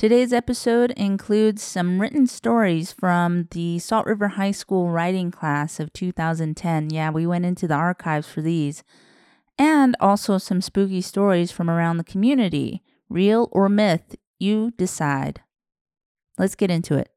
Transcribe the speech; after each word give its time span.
Today's 0.00 0.32
episode 0.32 0.92
includes 0.92 1.62
some 1.62 2.00
written 2.00 2.26
stories 2.26 2.90
from 2.90 3.48
the 3.50 3.78
Salt 3.80 4.06
River 4.06 4.28
High 4.28 4.50
School 4.50 4.88
writing 4.88 5.30
class 5.30 5.78
of 5.78 5.92
2010. 5.92 6.88
Yeah, 6.88 7.10
we 7.10 7.26
went 7.26 7.44
into 7.44 7.68
the 7.68 7.74
archives 7.74 8.26
for 8.26 8.40
these. 8.40 8.82
And 9.58 9.94
also 10.00 10.38
some 10.38 10.62
spooky 10.62 11.02
stories 11.02 11.52
from 11.52 11.68
around 11.68 11.98
the 11.98 12.04
community. 12.04 12.82
Real 13.10 13.50
or 13.52 13.68
myth, 13.68 14.16
you 14.38 14.70
decide. 14.78 15.42
Let's 16.38 16.54
get 16.54 16.70
into 16.70 16.94
it. 16.96 17.10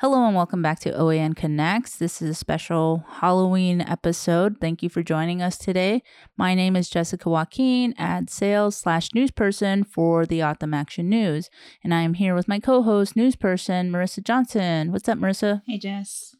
Hello 0.00 0.24
and 0.24 0.36
welcome 0.36 0.62
back 0.62 0.78
to 0.78 0.92
OAN 0.92 1.34
Connects. 1.34 1.96
This 1.96 2.22
is 2.22 2.30
a 2.30 2.34
special 2.34 3.04
Halloween 3.14 3.80
episode. 3.80 4.58
Thank 4.60 4.80
you 4.80 4.88
for 4.88 5.02
joining 5.02 5.42
us 5.42 5.58
today. 5.58 6.04
My 6.36 6.54
name 6.54 6.76
is 6.76 6.88
Jessica 6.88 7.28
Joaquin, 7.28 7.94
ad 7.98 8.30
sales 8.30 8.76
slash 8.76 9.08
newsperson 9.08 9.84
for 9.84 10.24
the 10.24 10.40
Au-Authm 10.40 10.72
Action 10.72 11.08
News, 11.08 11.50
and 11.82 11.92
I 11.92 12.02
am 12.02 12.14
here 12.14 12.36
with 12.36 12.46
my 12.46 12.60
co-host, 12.60 13.16
newsperson 13.16 13.90
Marissa 13.90 14.22
Johnson. 14.22 14.92
What's 14.92 15.08
up, 15.08 15.18
Marissa? 15.18 15.62
Hey, 15.66 15.78
Jess. 15.78 16.36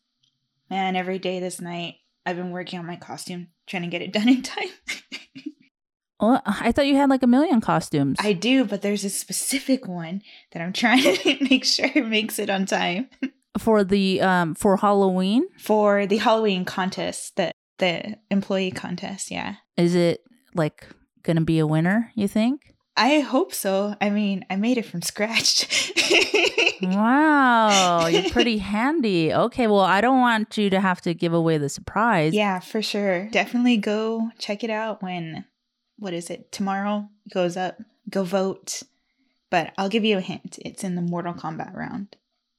Man, 0.70 0.94
every 0.94 1.18
day 1.18 1.40
this 1.40 1.60
night 1.60 1.96
I've 2.24 2.36
been 2.36 2.52
working 2.52 2.78
on 2.78 2.86
my 2.86 2.94
costume, 2.94 3.48
trying 3.66 3.82
to 3.82 3.88
get 3.88 4.02
it 4.02 4.12
done 4.12 4.28
in 4.28 4.42
time. 4.42 4.68
Well, 6.20 6.42
I 6.46 6.70
thought 6.70 6.86
you 6.86 6.94
had 6.94 7.10
like 7.10 7.24
a 7.24 7.28
million 7.28 7.60
costumes. 7.60 8.18
I 8.20 8.34
do, 8.34 8.64
but 8.64 8.82
there's 8.82 9.04
a 9.04 9.10
specific 9.10 9.88
one 9.88 10.22
that 10.52 10.62
I'm 10.62 10.72
trying 10.72 11.02
to 11.16 11.38
make 11.50 11.64
sure 11.64 12.04
makes 12.04 12.38
it 12.38 12.50
on 12.50 12.66
time. 12.66 13.08
for 13.58 13.84
the 13.84 14.20
um 14.20 14.54
for 14.54 14.76
Halloween? 14.76 15.46
For 15.58 16.06
the 16.06 16.18
Halloween 16.18 16.64
contest, 16.64 17.36
that 17.36 17.52
the 17.78 18.16
employee 18.30 18.70
contest, 18.70 19.30
yeah. 19.30 19.56
Is 19.76 19.94
it 19.94 20.20
like 20.54 20.86
gonna 21.22 21.42
be 21.42 21.58
a 21.58 21.66
winner, 21.66 22.12
you 22.14 22.28
think? 22.28 22.74
I 22.96 23.20
hope 23.20 23.54
so. 23.54 23.94
I 24.00 24.10
mean, 24.10 24.44
I 24.50 24.56
made 24.56 24.76
it 24.76 24.84
from 24.84 25.02
scratch. 25.02 25.92
wow, 26.82 28.06
you're 28.06 28.28
pretty 28.30 28.58
handy. 28.58 29.32
Okay, 29.32 29.68
well, 29.68 29.80
I 29.80 30.00
don't 30.00 30.18
want 30.18 30.58
you 30.58 30.68
to 30.70 30.80
have 30.80 31.00
to 31.02 31.14
give 31.14 31.32
away 31.32 31.58
the 31.58 31.68
surprise. 31.68 32.34
Yeah, 32.34 32.58
for 32.58 32.82
sure. 32.82 33.28
Definitely 33.30 33.76
go 33.76 34.30
check 34.38 34.64
it 34.64 34.70
out 34.70 35.00
when 35.00 35.44
what 35.96 36.12
is 36.12 36.28
it? 36.28 36.50
Tomorrow 36.50 37.08
goes 37.32 37.56
up. 37.56 37.78
Go 38.10 38.24
vote. 38.24 38.82
But 39.50 39.72
I'll 39.78 39.88
give 39.88 40.04
you 40.04 40.18
a 40.18 40.20
hint. 40.20 40.58
It's 40.64 40.84
in 40.84 40.94
the 40.94 41.02
Mortal 41.02 41.34
Kombat 41.34 41.74
round 41.74 42.16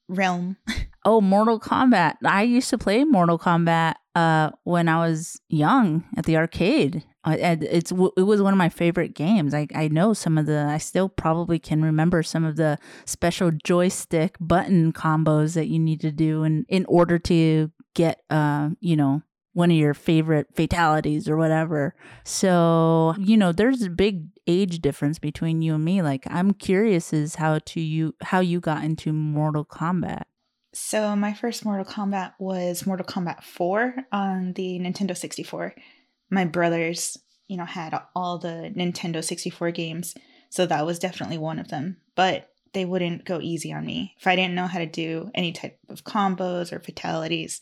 realm. 0.09 0.57
Oh, 1.05 1.21
Mortal 1.21 1.59
Kombat. 1.59 2.15
I 2.25 2.41
used 2.43 2.69
to 2.71 2.77
play 2.77 3.05
Mortal 3.05 3.39
Kombat 3.39 3.95
uh, 4.15 4.51
when 4.63 4.89
I 4.89 5.07
was 5.07 5.39
young 5.47 6.03
at 6.17 6.25
the 6.25 6.35
arcade. 6.35 7.05
And 7.23 7.63
it's 7.63 7.91
it 7.91 8.23
was 8.23 8.41
one 8.41 8.53
of 8.53 8.57
my 8.57 8.69
favorite 8.69 9.13
games. 9.13 9.53
I 9.53 9.67
I 9.75 9.87
know 9.87 10.13
some 10.13 10.37
of 10.37 10.45
the 10.45 10.65
I 10.69 10.77
still 10.77 11.07
probably 11.07 11.59
can 11.59 11.81
remember 11.83 12.23
some 12.23 12.43
of 12.43 12.55
the 12.55 12.77
special 13.05 13.51
joystick 13.51 14.35
button 14.39 14.93
combos 14.93 15.53
that 15.53 15.67
you 15.67 15.79
need 15.79 16.01
to 16.01 16.11
do 16.11 16.43
in 16.43 16.65
in 16.69 16.85
order 16.85 17.19
to 17.19 17.71
get 17.93 18.21
uh 18.29 18.69
you 18.79 18.95
know 18.95 19.21
one 19.53 19.71
of 19.71 19.77
your 19.77 19.93
favorite 19.93 20.47
fatalities 20.53 21.27
or 21.27 21.35
whatever. 21.35 21.95
So, 22.23 23.15
you 23.17 23.35
know, 23.35 23.51
there's 23.51 23.81
a 23.81 23.89
big 23.89 24.27
age 24.47 24.79
difference 24.79 25.19
between 25.19 25.61
you 25.61 25.75
and 25.75 25.83
me. 25.83 26.01
Like 26.01 26.25
I'm 26.29 26.53
curious 26.53 27.13
as 27.13 27.35
how 27.35 27.59
to 27.59 27.81
you 27.81 28.15
how 28.21 28.39
you 28.39 28.59
got 28.59 28.83
into 28.83 29.13
Mortal 29.13 29.65
Kombat. 29.65 30.23
So 30.73 31.15
my 31.15 31.33
first 31.33 31.65
Mortal 31.65 31.85
Kombat 31.85 32.33
was 32.39 32.85
Mortal 32.85 33.05
Kombat 33.05 33.43
4 33.43 33.95
on 34.11 34.53
the 34.53 34.79
Nintendo 34.79 35.17
64. 35.17 35.73
My 36.29 36.45
brothers, 36.45 37.17
you 37.47 37.57
know, 37.57 37.65
had 37.65 37.99
all 38.15 38.37
the 38.37 38.71
Nintendo 38.75 39.23
64 39.23 39.71
games, 39.71 40.15
so 40.49 40.67
that 40.67 40.85
was 40.85 40.99
definitely 40.99 41.39
one 41.39 41.57
of 41.57 41.69
them. 41.69 41.97
But 42.15 42.49
they 42.73 42.85
wouldn't 42.85 43.25
go 43.25 43.39
easy 43.41 43.73
on 43.73 43.83
me. 43.83 44.15
If 44.19 44.27
I 44.27 44.35
didn't 44.35 44.53
know 44.53 44.67
how 44.67 44.77
to 44.77 44.85
do 44.85 45.31
any 45.33 45.51
type 45.51 45.79
of 45.89 46.03
combos 46.03 46.71
or 46.71 46.79
fatalities, 46.79 47.59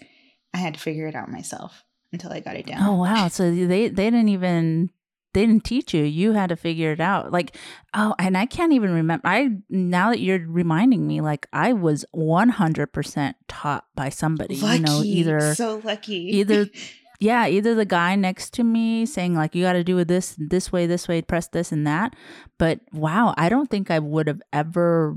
I 0.53 0.57
had 0.57 0.73
to 0.73 0.79
figure 0.79 1.07
it 1.07 1.15
out 1.15 1.29
myself 1.29 1.83
until 2.11 2.31
I 2.31 2.39
got 2.39 2.55
it 2.55 2.65
down. 2.65 2.83
Oh 2.83 2.95
wow. 2.95 3.27
So 3.27 3.49
they 3.51 3.87
they 3.89 4.09
didn't 4.09 4.29
even 4.29 4.91
they 5.33 5.45
didn't 5.45 5.65
teach 5.65 5.93
you. 5.93 6.03
You 6.03 6.31
had 6.31 6.49
to 6.49 6.55
figure 6.55 6.91
it 6.91 6.99
out. 6.99 7.31
Like, 7.31 7.55
oh, 7.93 8.15
and 8.17 8.35
I 8.37 8.47
can't 8.47 8.73
even 8.73 8.91
remember. 8.91 9.27
I 9.27 9.51
now 9.69 10.09
that 10.09 10.19
you're 10.19 10.43
reminding 10.47 11.05
me, 11.05 11.21
like 11.21 11.47
I 11.53 11.73
was 11.73 12.05
100% 12.15 13.33
taught 13.47 13.85
by 13.93 14.09
somebody. 14.09 14.55
Lucky. 14.55 14.77
You 14.77 14.83
know, 14.83 15.01
either 15.03 15.53
so 15.53 15.81
lucky. 15.83 16.37
either 16.37 16.67
yeah, 17.19 17.47
either 17.47 17.75
the 17.75 17.85
guy 17.85 18.15
next 18.15 18.53
to 18.53 18.63
me 18.63 19.05
saying 19.05 19.35
like 19.35 19.53
you 19.53 19.63
got 19.63 19.73
to 19.73 19.83
do 19.83 19.97
it 19.99 20.07
this 20.07 20.35
this 20.39 20.71
way, 20.71 20.87
this 20.87 21.07
way, 21.07 21.21
press 21.21 21.47
this 21.47 21.71
and 21.71 21.85
that. 21.85 22.15
But 22.57 22.79
wow, 22.91 23.35
I 23.37 23.49
don't 23.49 23.69
think 23.69 23.91
I 23.91 23.99
would 23.99 24.27
have 24.27 24.41
ever 24.51 25.15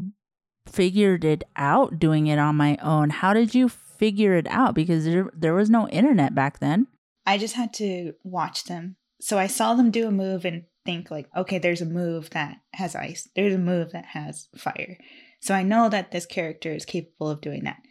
figured 0.66 1.25
it 1.25 1.44
out 1.56 1.99
doing 1.99 2.27
it 2.27 2.38
on 2.38 2.56
my 2.56 2.77
own. 2.83 3.10
How 3.10 3.33
did 3.33 3.54
you 3.54 3.71
figure 4.00 4.34
it 4.34 4.49
out 4.49 4.75
because 4.75 5.05
there 5.05 5.31
there 5.33 5.55
was 5.55 5.71
no 5.71 5.87
internet 5.88 6.34
back 6.34 6.59
then? 6.59 6.88
I 7.27 7.38
just 7.38 7.55
had 7.55 7.72
to 7.75 8.15
watch 8.25 8.65
them 8.65 8.97
so 9.21 9.38
I 9.38 9.47
saw 9.47 9.75
them 9.75 9.91
do 9.91 10.09
a 10.09 10.11
move 10.11 10.44
and 10.44 10.65
think 10.84 11.11
like, 11.11 11.28
okay, 11.37 11.59
there's 11.59 11.83
a 11.83 11.87
move 11.87 12.31
that 12.31 12.56
has 12.72 12.97
ice. 12.97 13.28
There's 13.37 13.55
a 13.55 13.59
move 13.59 13.93
that 13.93 14.06
has 14.06 14.49
fire. 14.56 14.99
So 15.41 15.55
I 15.55 15.62
know 15.62 15.89
that 15.89 16.10
this 16.10 16.27
character 16.27 16.72
is 16.72 16.84
capable 16.84 17.28
of 17.28 17.41
doing 17.41 17.65
that. 17.65 17.83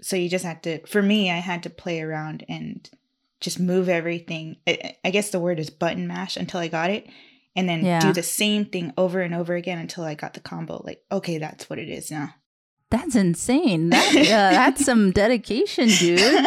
So 0.00 0.16
you 0.16 0.28
just 0.28 0.44
have 0.44 0.62
to 0.62 0.86
for 0.86 1.02
me, 1.02 1.30
I 1.30 1.38
had 1.38 1.64
to 1.64 1.70
play 1.70 2.00
around 2.00 2.44
and 2.48 2.88
just 3.40 3.58
move 3.58 3.88
everything. 3.88 4.56
I, 4.66 5.10
guess 5.10 5.30
the 5.30 5.40
word 5.40 5.58
is 5.58 5.70
button 5.70 6.06
mash 6.06 6.36
until 6.36 6.60
I 6.60 6.68
got 6.68 6.90
it 6.90 7.08
and 7.56 7.68
then 7.68 7.84
yeah. 7.84 8.00
do 8.00 8.12
the 8.12 8.22
same 8.22 8.64
thing 8.64 8.92
over 8.96 9.20
and 9.20 9.34
over 9.34 9.54
again 9.54 9.78
until 9.78 10.04
I 10.04 10.14
got 10.14 10.34
the 10.34 10.40
combo. 10.40 10.80
Like, 10.84 11.02
okay, 11.10 11.38
that's 11.38 11.68
what 11.68 11.78
it 11.80 11.88
is 11.88 12.10
now. 12.10 12.34
That's 12.90 13.16
insane. 13.16 13.90
That 13.90 14.16
uh, 14.16 14.22
that's 14.24 14.84
some 14.84 15.10
dedication, 15.12 15.88
dude. 15.88 16.46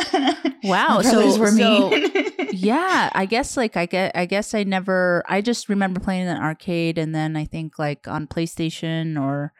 Wow. 0.63 1.01
so 1.01 1.37
were 1.37 1.51
so, 1.51 1.93
yeah, 2.51 3.11
I 3.13 3.25
guess 3.25 3.57
like 3.57 3.77
I 3.77 3.85
get 3.85 4.11
I 4.15 4.25
guess 4.25 4.55
I 4.55 4.63
never 4.63 5.23
I 5.29 5.41
just 5.41 5.69
remember 5.69 5.99
playing 5.99 6.23
in 6.23 6.27
an 6.29 6.41
arcade 6.41 6.97
and 6.97 7.13
then 7.13 7.35
I 7.35 7.45
think 7.45 7.77
like 7.77 8.07
on 8.07 8.25
PlayStation 8.25 9.21
or 9.21 9.53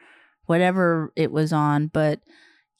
whatever 0.46 1.12
it 1.14 1.30
was 1.30 1.52
on, 1.52 1.86
but 1.86 2.20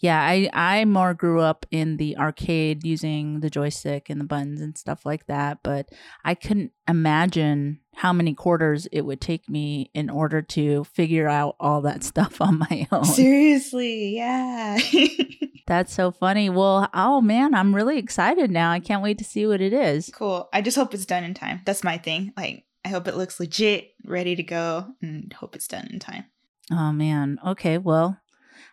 yeah, 0.03 0.21
I 0.21 0.51
I 0.53 0.85
more 0.85 1.15
grew 1.15 1.41
up 1.41 1.65
in 1.71 1.97
the 1.97 2.17
arcade 2.19 2.85
using 2.85 3.39
the 3.39 3.49
joystick 3.49 4.11
and 4.11 4.21
the 4.21 4.25
buttons 4.25 4.61
and 4.61 4.77
stuff 4.77 5.07
like 5.07 5.27
that, 5.27 5.59
but 5.63 5.91
I 6.25 6.35
couldn't 6.35 6.73
imagine 6.89 7.79
how 7.95 8.13
many 8.13 8.35
quarters 8.35 8.87
it 8.91 9.03
would 9.03 9.21
take 9.21 9.49
me 9.49 9.93
in 9.95 10.11
order 10.11 10.43
to 10.43 10.83
figure 10.85 11.29
out 11.29 11.55
all 11.61 11.83
that 11.83 12.03
stuff 12.13 12.41
on 12.41 12.59
my 12.59 12.89
own. 12.91 13.05
Seriously, 13.05 14.17
yeah. 14.17 14.77
That's 15.69 15.95
so 15.95 16.11
funny. 16.11 16.51
Well, 16.51 16.91
oh 16.93 17.21
man, 17.21 17.55
I'm 17.55 17.73
really 17.73 17.99
excited 17.99 18.51
now. 18.51 18.73
I 18.73 18.81
can't 18.81 19.05
wait 19.05 19.19
to 19.19 19.25
see 19.25 19.47
what 19.47 19.61
it 19.61 19.73
is. 19.73 20.11
Cool. 20.13 20.49
I 20.53 20.63
just 20.63 20.77
hope 20.77 20.95
it's 20.95 21.07
done 21.07 21.23
in 21.23 21.35
time. 21.35 21.61
That's 21.65 21.85
my 21.85 21.97
thing. 21.97 22.33
Like 22.37 22.65
I 22.85 22.89
hope 22.89 23.07
it 23.07 23.17
looks 23.17 23.39
legit, 23.39 23.93
ready 24.05 24.35
to 24.35 24.43
go, 24.43 24.89
and 25.01 25.33
hope 25.33 25.55
it's 25.55 25.69
done 25.69 25.87
in 25.93 26.01
time. 26.01 26.25
Oh 26.73 26.91
man. 26.91 27.39
Okay, 27.47 27.79
well, 27.79 28.19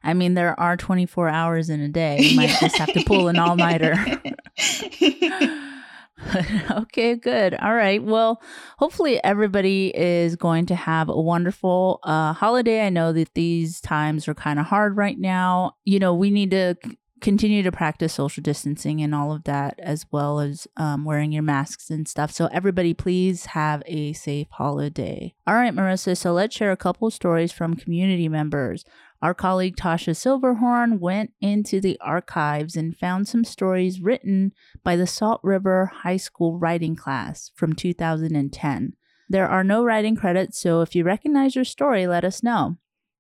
I 0.04 0.14
mean, 0.14 0.34
there 0.34 0.60
are 0.60 0.78
24 0.78 1.30
hours 1.30 1.70
in 1.70 1.82
a 1.82 1.90
day. 1.90 2.20
You 2.20 2.38
might 2.38 2.58
just 2.60 2.78
have 2.78 2.94
to 2.94 3.04
pull 3.04 3.28
an 3.28 3.38
all 3.40 3.56
nighter. 3.56 3.96
okay, 6.72 7.16
good. 7.16 7.54
All 7.56 7.74
right. 7.74 8.04
Well, 8.04 8.42
hopefully 8.78 9.24
everybody 9.24 9.96
is 9.96 10.36
going 10.36 10.66
to 10.68 10.76
have 10.76 11.10
a 11.10 11.20
wonderful 11.20 12.00
uh, 12.04 12.34
holiday. 12.34 12.86
I 12.86 12.90
know 12.90 13.14
that 13.14 13.34
these 13.34 13.80
times 13.82 14.28
are 14.28 14.34
kind 14.34 14.60
of 14.60 14.66
hard 14.66 14.98
right 14.98 15.18
now. 15.18 15.74
You 15.86 16.00
know, 16.00 16.14
we 16.14 16.30
need 16.30 16.52
to 16.52 16.76
continue 17.22 17.64
to 17.64 17.72
practice 17.72 18.14
social 18.14 18.42
distancing 18.42 19.02
and 19.02 19.14
all 19.14 19.32
of 19.32 19.44
that, 19.46 19.80
as 19.80 20.06
well 20.12 20.40
as 20.40 20.68
um, 20.78 21.06
wearing 21.06 21.32
your 21.32 21.44
masks 21.44 21.90
and 21.90 22.08
stuff. 22.08 22.32
So, 22.32 22.48
everybody, 22.52 22.94
please 22.94 23.48
have 23.48 23.84
a 23.86 24.14
safe 24.14 24.48
holiday. 24.52 25.34
All 25.46 25.56
right, 25.56 25.74
Marissa. 25.74 26.18
So, 26.18 26.34
let's 26.34 26.56
share 26.56 26.72
a 26.72 26.78
couple 26.78 27.10
stories 27.12 27.52
from 27.52 27.76
community 27.76 28.28
members. 28.28 28.84
Our 29.22 29.34
colleague 29.34 29.76
Tasha 29.76 30.16
Silverhorn 30.16 31.00
went 31.00 31.34
into 31.42 31.82
the 31.82 31.98
archives 32.00 32.78
and 32.78 32.96
found 32.96 33.28
some 33.28 33.44
stories 33.44 34.02
written 34.02 34.54
by 34.84 34.96
the 34.96 35.08
Salt 35.08 35.42
River 35.44 35.92
High 36.04 36.18
School 36.18 36.58
writing 36.58 36.96
class 36.96 37.52
from 37.54 37.74
2010. 37.74 38.94
There 39.28 39.48
are 39.48 39.64
no 39.64 39.84
writing 39.84 40.16
credits, 40.16 40.60
so 40.60 40.82
if 40.82 40.96
you 40.96 41.04
recognize 41.04 41.56
your 41.56 41.66
story, 41.66 42.08
let 42.08 42.24
us 42.24 42.42
know. 42.42 42.78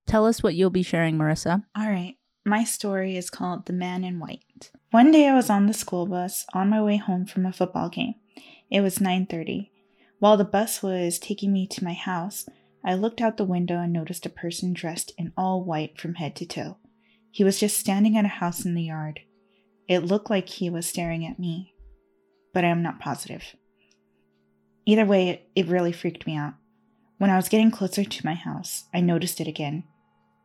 Tell 0.07 0.25
us 0.25 0.41
what 0.41 0.55
you'll 0.55 0.71
be 0.71 0.83
sharing, 0.83 1.17
Marissa. 1.17 1.63
All 1.77 1.89
right. 1.89 2.15
My 2.45 2.63
story 2.63 3.17
is 3.17 3.29
called 3.29 3.65
The 3.65 3.73
Man 3.73 4.03
in 4.03 4.19
White. 4.19 4.71
One 4.91 5.11
day 5.11 5.27
I 5.27 5.35
was 5.35 5.49
on 5.49 5.67
the 5.67 5.73
school 5.73 6.05
bus 6.05 6.45
on 6.53 6.69
my 6.69 6.81
way 6.81 6.95
home 6.95 7.25
from 7.25 7.45
a 7.45 7.51
football 7.51 7.89
game. 7.89 8.15
It 8.71 8.81
was 8.81 8.99
9:30. 8.99 9.71
While 10.19 10.37
the 10.37 10.45
bus 10.45 10.81
was 10.81 11.19
taking 11.19 11.51
me 11.51 11.67
to 11.67 11.83
my 11.83 11.93
house, 11.93 12.47
I 12.83 12.93
looked 12.95 13.19
out 13.19 13.35
the 13.35 13.43
window 13.43 13.79
and 13.79 13.91
noticed 13.91 14.25
a 14.25 14.29
person 14.29 14.71
dressed 14.71 15.11
in 15.17 15.33
all 15.35 15.65
white 15.65 15.99
from 15.99 16.15
head 16.15 16.35
to 16.37 16.45
toe. 16.45 16.77
He 17.29 17.43
was 17.43 17.59
just 17.59 17.77
standing 17.77 18.17
at 18.17 18.25
a 18.25 18.39
house 18.39 18.63
in 18.65 18.73
the 18.73 18.83
yard. 18.83 19.19
It 19.89 20.05
looked 20.05 20.29
like 20.29 20.47
he 20.47 20.69
was 20.69 20.87
staring 20.87 21.25
at 21.25 21.39
me, 21.39 21.73
but 22.53 22.63
I 22.63 22.69
am 22.69 22.81
not 22.81 22.99
positive. 22.99 23.55
Either 24.85 25.05
way, 25.05 25.29
it, 25.29 25.49
it 25.55 25.67
really 25.67 25.91
freaked 25.91 26.25
me 26.25 26.37
out. 26.37 26.53
When 27.17 27.29
I 27.29 27.35
was 27.35 27.49
getting 27.49 27.69
closer 27.69 28.05
to 28.05 28.25
my 28.25 28.33
house, 28.33 28.85
I 28.93 29.01
noticed 29.01 29.41
it 29.41 29.47
again. 29.47 29.83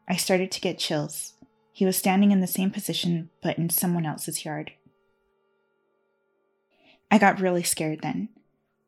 I 0.09 0.17
started 0.17 0.51
to 0.51 0.61
get 0.61 0.79
chills. 0.79 1.34
He 1.77 1.85
was 1.85 1.97
standing 1.97 2.31
in 2.31 2.41
the 2.41 2.47
same 2.47 2.71
position, 2.71 3.31
but 3.43 3.59
in 3.59 3.69
someone 3.69 4.07
else's 4.07 4.45
yard. 4.45 4.71
I 7.11 7.19
got 7.19 7.41
really 7.41 7.65
scared 7.65 8.01
then. 8.01 8.29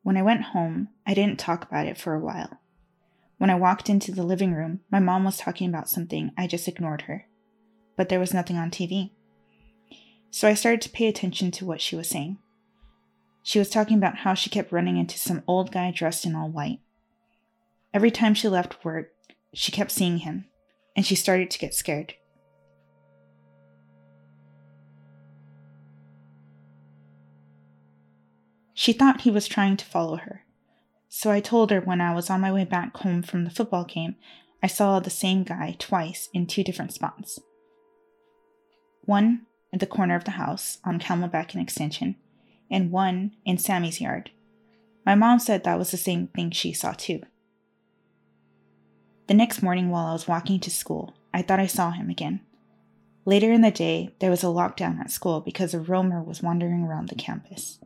When 0.03 0.15
I 0.15 0.21
went 0.21 0.53
home, 0.55 0.87
I 1.05 1.13
didn't 1.13 1.37
talk 1.37 1.65
about 1.65 1.85
it 1.85 1.97
for 1.97 2.13
a 2.13 2.19
while. 2.19 2.61
When 3.39 3.49
I 3.49 3.55
walked 3.55 3.89
into 3.89 4.13
the 4.13 4.23
living 4.23 4.53
room, 4.53 4.79
my 4.89 4.99
mom 4.99 5.25
was 5.25 5.35
talking 5.35 5.67
about 5.67 5.89
something. 5.89 6.31
I 6.37 6.47
just 6.47 6.65
ignored 6.65 7.01
her. 7.03 7.27
But 7.97 8.07
there 8.07 8.21
was 8.21 8.33
nothing 8.33 8.55
on 8.55 8.71
TV. 8.71 9.11
So 10.31 10.47
I 10.47 10.53
started 10.53 10.79
to 10.83 10.89
pay 10.89 11.07
attention 11.07 11.51
to 11.51 11.65
what 11.65 11.81
she 11.81 11.97
was 11.97 12.07
saying. 12.07 12.37
She 13.43 13.59
was 13.59 13.69
talking 13.69 13.97
about 13.97 14.19
how 14.19 14.33
she 14.33 14.49
kept 14.49 14.71
running 14.71 14.95
into 14.95 15.17
some 15.17 15.43
old 15.45 15.73
guy 15.73 15.91
dressed 15.91 16.25
in 16.25 16.37
all 16.37 16.49
white. 16.49 16.79
Every 17.93 18.11
time 18.11 18.33
she 18.33 18.47
left 18.47 18.85
work, 18.85 19.11
she 19.53 19.73
kept 19.73 19.91
seeing 19.91 20.19
him, 20.19 20.45
and 20.95 21.05
she 21.05 21.15
started 21.15 21.51
to 21.51 21.59
get 21.59 21.73
scared. 21.73 22.13
She 28.79 28.93
thought 28.93 29.21
he 29.21 29.31
was 29.31 29.47
trying 29.47 29.75
to 29.77 29.85
follow 29.85 30.17
her. 30.17 30.43
So 31.09 31.31
I 31.31 31.39
told 31.39 31.71
her 31.71 31.81
when 31.81 31.99
I 31.99 32.13
was 32.13 32.29
on 32.29 32.41
my 32.41 32.51
way 32.51 32.63
back 32.63 32.95
home 32.97 33.23
from 33.23 33.43
the 33.43 33.49
football 33.49 33.85
game, 33.85 34.17
I 34.61 34.67
saw 34.67 34.99
the 34.99 35.09
same 35.09 35.41
guy 35.43 35.75
twice 35.79 36.29
in 36.31 36.45
two 36.45 36.63
different 36.63 36.93
spots. 36.93 37.39
One 39.01 39.47
at 39.73 39.79
the 39.79 39.87
corner 39.87 40.15
of 40.15 40.25
the 40.25 40.37
house 40.37 40.77
on 40.83 40.99
Camelback 40.99 41.53
and 41.53 41.61
Extension, 41.63 42.17
and 42.69 42.91
one 42.91 43.31
in 43.43 43.57
Sammy's 43.57 43.99
yard. 43.99 44.29
My 45.07 45.15
mom 45.15 45.39
said 45.39 45.63
that 45.63 45.79
was 45.79 45.89
the 45.89 45.97
same 45.97 46.27
thing 46.27 46.51
she 46.51 46.71
saw 46.71 46.91
too. 46.91 47.23
The 49.25 49.33
next 49.33 49.63
morning, 49.63 49.89
while 49.89 50.05
I 50.05 50.13
was 50.13 50.27
walking 50.27 50.59
to 50.59 50.69
school, 50.69 51.15
I 51.33 51.41
thought 51.41 51.59
I 51.59 51.65
saw 51.65 51.89
him 51.89 52.11
again. 52.11 52.41
Later 53.25 53.51
in 53.51 53.61
the 53.61 53.71
day, 53.71 54.13
there 54.19 54.29
was 54.29 54.43
a 54.43 54.53
lockdown 54.53 54.99
at 54.99 55.09
school 55.09 55.41
because 55.41 55.73
a 55.73 55.79
roamer 55.79 56.21
was 56.21 56.43
wandering 56.43 56.83
around 56.83 57.09
the 57.09 57.15
campus. 57.15 57.79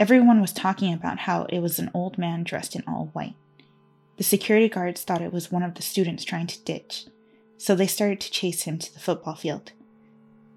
Everyone 0.00 0.40
was 0.40 0.54
talking 0.54 0.94
about 0.94 1.18
how 1.18 1.44
it 1.50 1.58
was 1.58 1.78
an 1.78 1.90
old 1.92 2.16
man 2.16 2.42
dressed 2.42 2.74
in 2.74 2.82
all 2.88 3.10
white. 3.12 3.34
The 4.16 4.24
security 4.24 4.66
guards 4.66 5.02
thought 5.02 5.20
it 5.20 5.32
was 5.32 5.52
one 5.52 5.62
of 5.62 5.74
the 5.74 5.82
students 5.82 6.24
trying 6.24 6.46
to 6.46 6.64
ditch, 6.64 7.04
so 7.58 7.74
they 7.74 7.86
started 7.86 8.18
to 8.22 8.30
chase 8.30 8.62
him 8.62 8.78
to 8.78 8.94
the 8.94 8.98
football 8.98 9.34
field. 9.34 9.72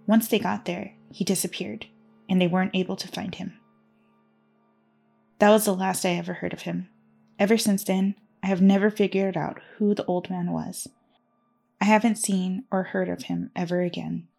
Once 0.07 0.30
they 0.30 0.40
got 0.40 0.63
there, 0.63 0.94
he 1.12 1.25
disappeared, 1.25 1.88
and 2.30 2.40
they 2.40 2.48
weren't 2.48 2.74
able 2.74 2.95
to 2.95 3.07
find 3.10 3.36
him. 3.36 3.60
That 5.40 5.50
was 5.50 5.66
the 5.66 5.75
last 5.75 6.06
I 6.06 6.12
ever 6.12 6.36
heard 6.36 6.54
of 6.54 6.62
him. 6.62 6.88
Ever 7.38 7.57
since 7.57 7.84
then, 7.84 8.16
I 8.42 8.48
have 8.48 8.62
never 8.62 8.89
figured 8.89 9.36
out 9.36 9.60
who 9.78 9.94
the 9.94 10.06
old 10.06 10.30
man 10.30 10.54
was. 10.54 10.88
I 11.81 11.86
haven't 11.86 12.18
seen 12.18 12.63
or 12.72 12.84
heard 12.84 13.10
of 13.10 13.24
him 13.24 13.51
ever 13.57 13.81
again. 13.81 14.30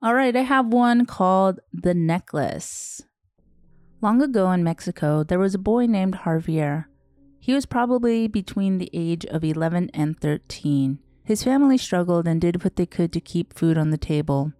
All 0.00 0.14
right, 0.14 0.34
I 0.34 0.42
have 0.42 0.66
one 0.66 1.06
called 1.06 1.60
The 1.72 1.94
Necklace. 1.94 3.02
Long 4.00 4.22
ago 4.22 4.50
in 4.52 4.62
Mexico, 4.62 5.24
there 5.24 5.40
was 5.40 5.54
a 5.54 5.58
boy 5.58 5.86
named 5.86 6.18
Javier 6.24 6.86
he 7.48 7.54
was 7.54 7.64
probably 7.64 8.28
between 8.28 8.76
the 8.76 8.90
age 8.92 9.24
of 9.24 9.42
11 9.42 9.90
and 9.94 10.20
13. 10.20 10.98
His 11.24 11.42
family 11.42 11.78
struggled 11.78 12.28
and 12.28 12.42
did 12.42 12.62
what 12.62 12.76
they 12.76 12.84
could 12.84 13.10
to 13.14 13.22
keep 13.22 13.54
food 13.54 13.78
on 13.78 13.88
the 13.88 13.96
table. 13.96 14.52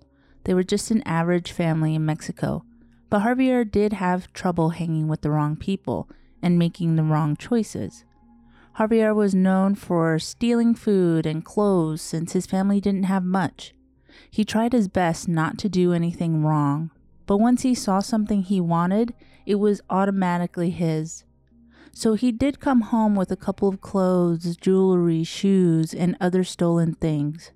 They 0.44 0.54
were 0.54 0.62
just 0.62 0.90
an 0.90 1.02
average 1.02 1.52
family 1.52 1.94
in 1.94 2.06
Mexico. 2.06 2.64
But 3.10 3.24
Javier 3.24 3.70
did 3.70 3.92
have 3.92 4.32
trouble 4.32 4.70
hanging 4.70 5.06
with 5.06 5.20
the 5.20 5.30
wrong 5.30 5.54
people 5.54 6.08
and 6.42 6.58
making 6.58 6.96
the 6.96 7.02
wrong 7.02 7.36
choices. 7.36 8.06
Javier 8.78 9.14
was 9.14 9.34
known 9.34 9.74
for 9.74 10.18
stealing 10.18 10.74
food 10.74 11.26
and 11.26 11.44
clothes 11.44 12.00
since 12.00 12.32
his 12.32 12.46
family 12.46 12.80
didn't 12.80 13.02
have 13.02 13.22
much. 13.22 13.74
He 14.30 14.44
tried 14.44 14.72
his 14.72 14.88
best 14.88 15.28
not 15.28 15.58
to 15.58 15.68
do 15.68 15.92
anything 15.92 16.42
wrong, 16.42 16.90
but 17.26 17.38
once 17.38 17.62
he 17.62 17.74
saw 17.74 18.00
something 18.00 18.42
he 18.42 18.60
wanted, 18.60 19.14
it 19.46 19.56
was 19.56 19.80
automatically 19.90 20.70
his. 20.70 21.24
So 21.92 22.14
he 22.14 22.30
did 22.30 22.60
come 22.60 22.82
home 22.82 23.14
with 23.14 23.32
a 23.32 23.36
couple 23.36 23.68
of 23.68 23.80
clothes, 23.80 24.56
jewelry, 24.56 25.24
shoes, 25.24 25.92
and 25.92 26.16
other 26.20 26.44
stolen 26.44 26.94
things. 26.94 27.50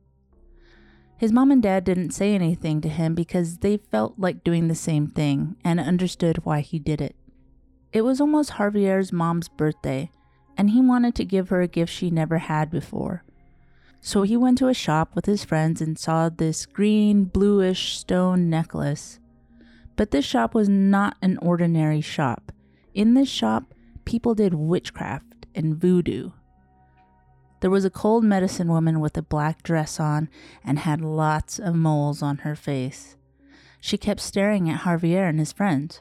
His 1.17 1.31
mom 1.31 1.53
and 1.53 1.63
dad 1.63 1.85
didn't 1.85 2.11
say 2.11 2.35
anything 2.35 2.81
to 2.81 2.89
him 2.89 3.15
because 3.15 3.59
they 3.59 3.77
felt 3.77 4.19
like 4.19 4.43
doing 4.43 4.67
the 4.67 4.75
same 4.75 5.07
thing 5.07 5.55
and 5.63 5.79
understood 5.79 6.45
why 6.45 6.61
he 6.61 6.81
did 6.81 7.01
it. 7.01 7.15
It 7.93 8.03
was 8.03 8.21
almost 8.21 8.55
Javier's 8.55 9.13
mom's 9.13 9.49
birthday, 9.49 10.11
and 10.57 10.71
he 10.71 10.81
wanted 10.81 11.15
to 11.15 11.25
give 11.25 11.51
her 11.51 11.61
a 11.61 11.69
gift 11.69 11.93
she 11.93 12.11
never 12.11 12.39
had 12.39 12.71
before. 12.71 13.23
So 14.05 14.23
he 14.23 14.37
went 14.37 14.59
to 14.59 14.67
a 14.67 14.75
shop 14.75 15.15
with 15.15 15.27
his 15.27 15.45
friends 15.45 15.81
and 15.81 15.97
saw 15.97 16.29
this 16.29 16.67
green, 16.67 17.23
bluish 17.25 17.97
stone 17.97 18.51
necklace. 18.51 19.21
But 19.95 20.11
this 20.11 20.25
shop 20.25 20.55
was 20.55 20.69
not 20.69 21.17
an 21.23 21.39
ordinary 21.39 22.01
shop. 22.01 22.51
In 22.95 23.15
this 23.15 23.29
shop, 23.29 23.73
people 24.05 24.35
did 24.35 24.55
witchcraft 24.55 25.47
and 25.55 25.77
voodoo. 25.77 26.33
There 27.61 27.71
was 27.71 27.85
a 27.85 27.91
cold 27.91 28.25
medicine 28.25 28.67
woman 28.67 28.99
with 28.99 29.17
a 29.17 29.23
black 29.23 29.63
dress 29.63 30.01
on 30.01 30.29
and 30.65 30.81
had 30.81 31.01
lots 31.01 31.61
of 31.61 31.77
moles 31.77 32.23
on 32.23 32.39
her 32.39 32.57
face. 32.57 33.17
She 33.81 33.97
kept 33.97 34.21
staring 34.21 34.69
at 34.69 34.81
Javier 34.81 35.29
and 35.29 35.39
his 35.39 35.53
friends. 35.53 36.01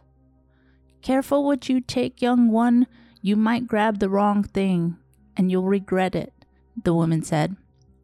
Careful 1.04 1.44
what 1.44 1.70
you 1.70 1.80
take, 1.82 2.20
young 2.20 2.50
one. 2.50 2.88
You 3.22 3.36
might 3.36 3.68
grab 3.68 4.00
the 4.00 4.10
wrong 4.10 4.42
thing, 4.42 4.98
and 5.38 5.52
you'll 5.52 5.68
regret 5.68 6.16
it, 6.16 6.34
the 6.84 6.96
woman 6.96 7.22
said. 7.22 7.56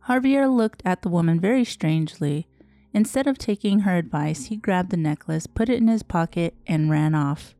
Javier 0.07 0.49
looked 0.49 0.81
at 0.85 1.01
the 1.01 1.09
woman 1.09 1.37
very 1.37 1.65
strangely. 1.65 2.47
Instead 2.93 3.27
of 3.27 3.37
taking 3.37 3.81
her 3.81 3.97
advice, 3.97 4.45
he 4.45 4.55
grabbed 4.55 4.89
the 4.89 4.95
necklace, 4.95 5.47
put 5.47 5.67
it 5.67 5.81
in 5.81 5.89
his 5.89 6.01
pocket, 6.01 6.55
and 6.65 6.89
ran 6.89 7.13
off. 7.13 7.53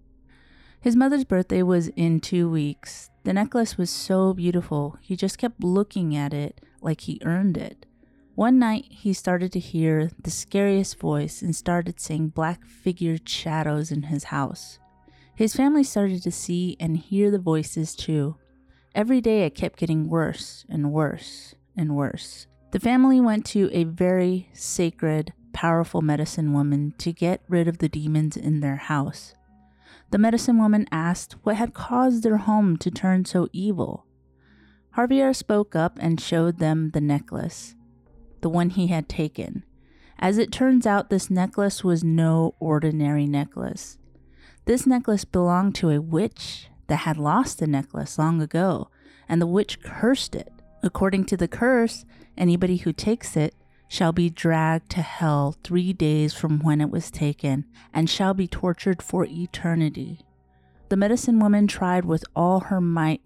His 0.79 0.95
mother's 0.95 1.25
birthday 1.25 1.61
was 1.61 1.89
in 1.89 2.21
two 2.21 2.49
weeks. 2.49 3.09
The 3.25 3.33
necklace 3.33 3.77
was 3.77 3.89
so 3.89 4.33
beautiful, 4.33 4.97
he 5.01 5.17
just 5.17 5.37
kept 5.37 5.61
looking 5.61 6.15
at 6.15 6.33
it 6.33 6.61
like 6.81 7.01
he 7.01 7.19
earned 7.25 7.57
it. 7.57 7.85
One 8.35 8.59
night, 8.59 8.85
he 8.89 9.11
started 9.11 9.51
to 9.51 9.59
hear 9.59 10.11
the 10.17 10.31
scariest 10.31 10.97
voice 10.99 11.41
and 11.41 11.53
started 11.53 11.99
seeing 11.99 12.29
black 12.29 12.65
figured 12.65 13.27
shadows 13.27 13.91
in 13.91 14.03
his 14.03 14.25
house. 14.25 14.79
His 15.35 15.53
family 15.53 15.83
started 15.83 16.23
to 16.23 16.31
see 16.31 16.77
and 16.79 16.95
hear 16.95 17.29
the 17.29 17.39
voices 17.39 17.93
too. 17.93 18.37
Every 18.95 19.19
day, 19.19 19.45
it 19.45 19.55
kept 19.55 19.79
getting 19.79 20.07
worse 20.07 20.65
and 20.69 20.93
worse 20.93 21.55
and 21.77 21.95
worse. 21.95 22.47
The 22.71 22.79
family 22.79 23.21
went 23.21 23.45
to 23.47 23.69
a 23.71 23.85
very 23.85 24.49
sacred, 24.53 25.31
powerful 25.53 26.01
medicine 26.01 26.51
woman 26.51 26.93
to 26.97 27.13
get 27.13 27.41
rid 27.47 27.67
of 27.67 27.77
the 27.77 27.87
demons 27.87 28.35
in 28.35 28.59
their 28.59 28.75
house. 28.75 29.35
The 30.11 30.17
medicine 30.17 30.57
woman 30.57 30.87
asked 30.91 31.35
what 31.43 31.55
had 31.55 31.73
caused 31.73 32.23
their 32.23 32.37
home 32.37 32.77
to 32.77 32.91
turn 32.91 33.25
so 33.25 33.47
evil. 33.53 34.05
Javier 34.97 35.35
spoke 35.35 35.75
up 35.75 35.97
and 36.01 36.19
showed 36.19 36.59
them 36.59 36.91
the 36.91 37.01
necklace, 37.01 37.75
the 38.41 38.49
one 38.49 38.71
he 38.71 38.87
had 38.87 39.07
taken. 39.07 39.63
As 40.19 40.37
it 40.37 40.51
turns 40.51 40.87
out, 40.87 41.09
this 41.09 41.29
necklace 41.29 41.83
was 41.83 42.03
no 42.03 42.55
ordinary 42.59 43.27
necklace. 43.27 43.97
This 44.65 44.87
necklace 44.87 45.23
belonged 45.23 45.75
to 45.75 45.91
a 45.91 46.01
witch 46.01 46.69
that 46.87 46.97
had 46.97 47.17
lost 47.17 47.59
the 47.59 47.67
necklace 47.67 48.17
long 48.17 48.41
ago, 48.41 48.89
and 49.29 49.41
the 49.41 49.47
witch 49.47 49.81
cursed 49.81 50.35
it. 50.35 50.51
According 50.83 51.25
to 51.25 51.37
the 51.37 51.47
curse, 51.47 52.05
anybody 52.37 52.77
who 52.77 52.93
takes 52.93 53.35
it 53.35 53.55
shall 53.87 54.11
be 54.11 54.29
dragged 54.29 54.89
to 54.91 55.01
hell 55.01 55.55
three 55.63 55.93
days 55.93 56.33
from 56.33 56.59
when 56.59 56.81
it 56.81 56.89
was 56.89 57.09
taken, 57.09 57.65
and 57.93 58.09
shall 58.09 58.33
be 58.33 58.47
tortured 58.47 59.01
for 59.01 59.25
eternity. 59.25 60.19
The 60.89 60.97
medicine 60.97 61.39
woman 61.39 61.67
tried 61.67 62.05
with 62.05 62.23
all 62.35 62.61
her 62.61 62.81
might 62.81 63.21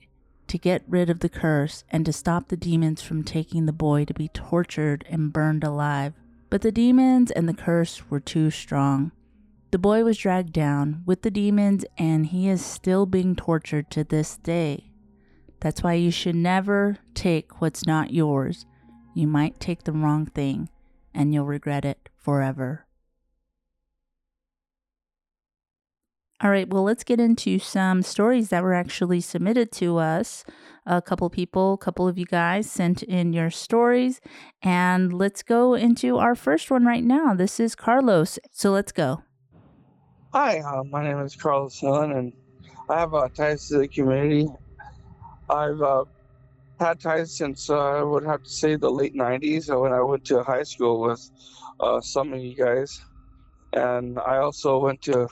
to 0.48 0.58
get 0.58 0.84
rid 0.88 1.10
of 1.10 1.20
the 1.20 1.30
curse 1.30 1.84
and 1.90 2.06
to 2.06 2.14
stop 2.14 2.48
the 2.50 2.58
demons 2.58 3.02
from 3.02 3.24
taking 3.24 3.66
the 3.66 3.74
boy 3.74 4.06
to 4.06 4.14
be 4.14 4.28
tortured 4.30 5.06
and 5.10 5.32
burned 5.32 5.64
alive. 5.64 6.14
But 6.50 6.62
the 6.62 6.72
demons 6.72 7.32
and 7.32 7.48
the 7.48 7.54
curse 7.54 8.10
were 8.10 8.20
too 8.20 8.52
strong. 8.52 9.12
The 9.72 9.80
boy 9.80 10.04
was 10.04 10.18
dragged 10.18 10.52
down 10.52 11.04
with 11.06 11.22
the 11.22 11.32
demons, 11.32 11.86
and 11.98 12.26
he 12.26 12.50
is 12.50 12.64
still 12.64 13.06
being 13.06 13.38
tortured 13.38 13.90
to 13.92 14.04
this 14.04 14.36
day. 14.38 14.91
That's 15.62 15.82
why 15.82 15.94
you 15.94 16.12
should 16.12 16.36
never 16.36 16.98
take 17.14 17.62
what's 17.62 17.86
not 17.86 18.12
yours 18.12 18.66
you 19.14 19.28
might 19.28 19.60
take 19.60 19.84
the 19.84 19.92
wrong 19.92 20.26
thing 20.26 20.70
and 21.14 21.34
you'll 21.34 21.46
regret 21.46 21.86
it 21.86 22.10
forever. 22.16 22.86
All 26.44 26.50
right, 26.50 26.68
well, 26.68 26.84
let's 26.84 27.04
get 27.04 27.20
into 27.20 27.60
some 27.60 28.02
stories 28.02 28.50
that 28.50 28.64
were 28.64 28.74
actually 28.74 29.22
submitted 29.22 29.72
to 29.74 29.98
us. 29.98 30.44
A 30.88 31.00
couple 31.00 31.30
people, 31.30 31.74
a 31.74 31.78
couple 31.78 32.08
of 32.08 32.18
you 32.18 32.26
guys 32.26 32.70
sent 32.70 33.04
in 33.04 33.32
your 33.32 33.52
stories, 33.52 34.20
and 34.64 35.14
let's 35.14 35.44
go 35.44 35.76
into 35.76 36.18
our 36.18 36.34
first 36.34 36.72
one 36.72 36.84
right 36.84 37.04
now. 37.04 37.36
This 37.36 37.60
is 37.60 37.76
Carlos. 37.76 38.40
So 38.52 38.72
let's 38.72 38.92
go. 38.92 39.22
Hi, 40.34 40.62
uh, 40.62 40.84
my 40.84 41.04
name 41.04 41.20
is 41.20 41.36
Carlos 41.36 41.80
Helen, 41.80 42.12
and 42.12 42.34
I 42.90 43.02
have 43.02 43.12
ties 43.36 43.68
to 43.68 43.78
the 43.78 43.88
community. 43.88 44.48
I've 45.52 45.82
uh, 45.82 46.06
had 46.80 47.00
ties 47.02 47.38
since 47.38 47.70
uh, 47.70 47.78
I 47.80 48.04
would 48.04 48.26
have 48.26 48.44
to 48.44 48.50
say 48.50 48.76
the 48.76 48.92
late 48.92 49.16
90s 49.16 49.70
uh, 49.70 49.80
when 49.80 49.94
I 49.94 50.02
went 50.02 50.26
to 50.26 50.44
high 50.44 50.64
school 50.64 51.02
with 51.02 51.22
uh, 51.80 52.02
some 52.02 52.34
of 52.34 52.40
you 52.40 52.56
guys. 52.56 53.00
And 53.74 54.20
I 54.20 54.38
also 54.38 54.80
went 54.80 55.02
to 55.04 55.28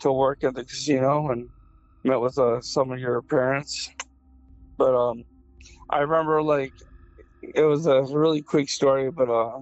to 0.00 0.12
work 0.12 0.44
at 0.44 0.54
the 0.54 0.64
casino 0.64 1.30
and 1.30 1.50
met 2.04 2.20
with 2.20 2.38
uh, 2.38 2.60
some 2.62 2.92
of 2.92 2.98
your 3.00 3.22
parents. 3.22 3.88
But 4.78 4.94
um, 4.94 5.24
I 5.90 6.00
remember 6.00 6.42
like 6.42 6.74
it 7.42 7.62
was 7.62 7.86
a 7.86 8.02
really 8.02 8.42
quick 8.42 8.68
story, 8.70 9.10
but 9.10 9.30
uh, 9.30 9.60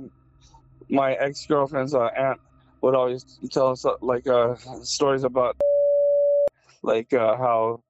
my 0.91 1.15
ex 1.15 1.47
girlfriend's 1.49 1.95
uh, 1.95 2.11
aunt 2.17 2.41
would 2.83 2.95
always 2.95 3.25
tell 3.53 3.69
us 3.71 3.85
like 4.03 4.27
stories 4.83 5.25
about 5.25 5.57
like 6.83 7.09
how 7.13 7.83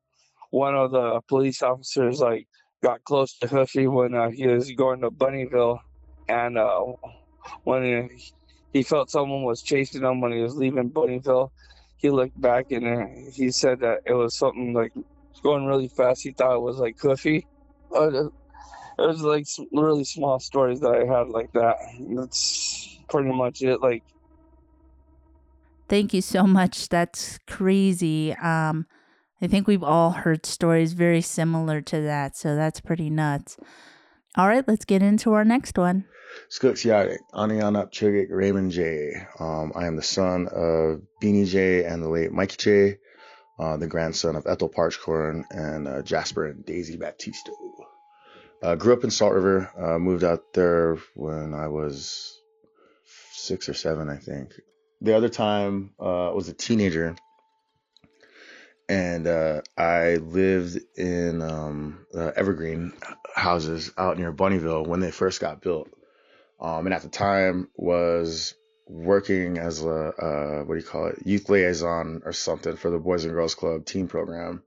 one 0.55 0.77
of 0.77 0.93
the 0.93 1.21
police 1.27 1.63
officers 1.63 2.21
like 2.21 2.47
got 2.81 3.03
close 3.03 3.37
to 3.39 3.49
Hoofy 3.49 3.89
when 3.89 4.15
uh, 4.15 4.31
he 4.31 4.47
was 4.47 4.71
going 4.71 5.01
to 5.01 5.11
Bunnyville, 5.11 5.81
and 6.29 6.57
uh, 6.57 6.81
when 7.65 7.83
he, 7.83 8.33
he 8.73 8.83
felt 8.85 9.11
someone 9.11 9.43
was 9.43 9.63
chasing 9.63 10.03
him 10.03 10.21
when 10.21 10.31
he 10.31 10.41
was 10.41 10.55
leaving 10.55 10.91
Bunnyville, 10.91 11.51
he 11.97 12.09
looked 12.09 12.41
back 12.41 12.71
and 12.71 12.87
uh, 12.87 13.07
he 13.33 13.51
said 13.51 13.81
that 13.81 13.99
it 14.07 14.13
was 14.13 14.39
something 14.39 14.73
like 14.73 14.93
going 15.43 15.67
really 15.67 15.89
fast. 15.89 16.23
He 16.23 16.31
thought 16.31 16.55
it 16.55 16.63
was 16.63 16.77
like 16.77 16.97
Hoofy. 17.01 17.45
Uh, 17.93 18.27
it 18.27 18.31
was 18.99 19.23
like 19.23 19.47
really 19.73 20.05
small 20.05 20.39
stories 20.39 20.79
that 20.81 20.95
I 20.95 21.05
had 21.19 21.31
like 21.31 21.51
that. 21.55 21.79
That's 22.11 23.01
pretty 23.09 23.33
much 23.33 23.61
it. 23.63 23.81
Like 23.81 24.05
Thank 25.89 26.15
you 26.15 26.23
so 26.23 26.45
much. 26.45 26.89
That's 26.89 27.39
crazy. 27.47 28.35
Um, 28.35 28.87
I 29.43 29.47
think 29.47 29.67
we've 29.67 29.83
all 29.83 30.11
heard 30.11 30.47
stories 30.47 30.93
very 30.93 31.21
similar 31.21 31.81
to 31.83 32.01
that, 32.03 32.37
so 32.37 32.55
that's 32.55 32.81
pretty 32.81 33.11
nuts. 33.11 33.57
All 34.37 34.49
right, 34.49 34.67
let's 34.67 34.85
get 34.85 35.03
into 35.03 35.33
our 35.33 35.45
next 35.45 35.77
one. 35.77 36.05
Skooks 36.51 36.85
Anianap 37.35 37.93
Chugik 37.93 38.27
Raymond 38.31 38.73
J. 38.73 39.13
Um, 39.39 39.73
I 39.75 39.87
am 39.87 39.97
the 39.97 40.03
son 40.03 40.49
of 40.49 41.03
Beanie 41.23 41.47
J 41.47 41.85
and 41.85 42.03
the 42.03 42.09
late 42.09 42.33
Mikey 42.33 42.57
J, 42.57 42.99
uh, 43.59 43.77
the 43.77 43.87
grandson 43.87 44.35
of 44.35 44.47
Ethel 44.47 44.69
Parchcorn 44.69 45.45
and 45.51 45.87
uh, 45.87 46.03
Jasper 46.03 46.47
and 46.47 46.65
Daisy 46.65 46.97
Baptista. 46.97 47.53
Uh, 48.63 48.75
grew 48.75 48.95
up 48.95 49.05
in 49.05 49.11
Salt 49.11 49.35
River, 49.35 49.71
uh, 49.79 49.99
moved 49.99 50.25
out 50.25 50.53
there 50.55 50.97
when 51.15 51.55
I 51.55 51.69
was 51.69 52.41
six 53.33 53.69
or 53.69 53.75
seven, 53.75 54.09
I 54.09 54.17
think 54.17 54.55
the 55.05 55.15
other 55.17 55.29
time 55.29 55.91
uh, 56.01 56.31
I 56.31 56.33
was 56.33 56.49
a 56.49 56.55
teenager, 56.55 57.15
and 58.89 59.27
uh, 59.27 59.63
I 59.77 60.17
lived 60.17 60.79
in 60.97 61.41
um, 61.43 62.07
uh, 62.15 62.33
Evergreen 62.37 62.93
houses 63.35 63.93
out 63.97 64.19
near 64.19 64.33
Bunnyville 64.33 64.87
when 64.87 65.01
they 65.01 65.11
first 65.11 65.41
got 65.41 65.63
built. 65.63 65.89
Um, 66.61 66.87
and 66.87 66.95
at 66.95 67.03
the 67.03 67.09
time 67.09 67.69
was 67.77 68.55
working 68.87 69.59
as 69.59 69.83
a 69.83 69.89
uh, 69.91 70.65
what 70.65 70.75
do 70.75 70.81
you 70.81 70.87
call 70.87 71.07
it 71.07 71.27
youth 71.27 71.49
liaison 71.49 72.23
or 72.25 72.33
something 72.33 72.77
for 72.77 72.91
the 72.91 72.99
Boys 72.99 73.25
and 73.25 73.33
Girls 73.33 73.55
Club 73.55 73.85
team 73.85 74.09
program. 74.09 74.63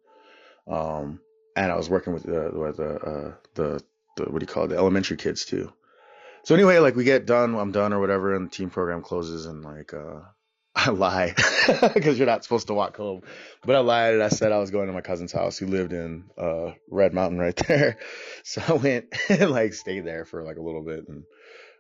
Um, 0.68 1.22
and 1.56 1.72
I 1.72 1.76
was 1.76 1.90
working 1.90 2.14
with 2.14 2.24
the 2.24 2.52
with 2.54 2.78
the, 2.78 2.96
uh, 2.96 3.34
the 3.54 3.84
the 4.16 4.24
what 4.32 4.40
do 4.40 4.44
you 4.44 4.54
call 4.54 4.66
it 4.66 4.68
the 4.68 4.78
elementary 4.78 5.18
kids 5.18 5.46
too. 5.46 5.72
So 6.44 6.56
anyway, 6.56 6.80
like 6.80 6.96
we 6.96 7.04
get 7.04 7.26
done, 7.26 7.56
I'm 7.56 7.72
done 7.72 7.94
or 7.94 8.00
whatever, 8.00 8.36
and 8.36 8.48
the 8.48 8.52
team 8.52 8.70
program 8.70 9.02
closes, 9.02 9.46
and 9.46 9.64
like 9.64 9.94
uh, 9.94 10.22
I 10.86 10.92
lied 10.92 11.36
because 11.94 12.20
you're 12.20 12.28
not 12.28 12.44
supposed 12.44 12.68
to 12.68 12.76
walk 12.76 12.98
home, 12.98 13.24
but 13.66 13.76
I 13.76 13.80
lied 13.80 14.14
and 14.14 14.24
I 14.24 14.30
said 14.30 14.52
I 14.52 14.60
was 14.60 14.70
going 14.70 14.88
to 14.88 14.94
my 14.94 15.02
cousin's 15.02 15.32
house 15.32 15.58
who 15.58 15.66
lived 15.66 15.92
in 15.92 16.26
uh, 16.38 16.74
Red 16.88 17.16
Mountain 17.16 17.40
right 17.40 17.56
there. 17.68 17.98
So 18.44 18.62
I 18.68 18.74
went 18.74 19.06
and 19.30 19.50
like 19.50 19.74
stayed 19.74 20.06
there 20.06 20.24
for 20.24 20.44
like 20.44 20.58
a 20.58 20.62
little 20.62 20.84
bit, 20.84 21.08
and 21.08 21.24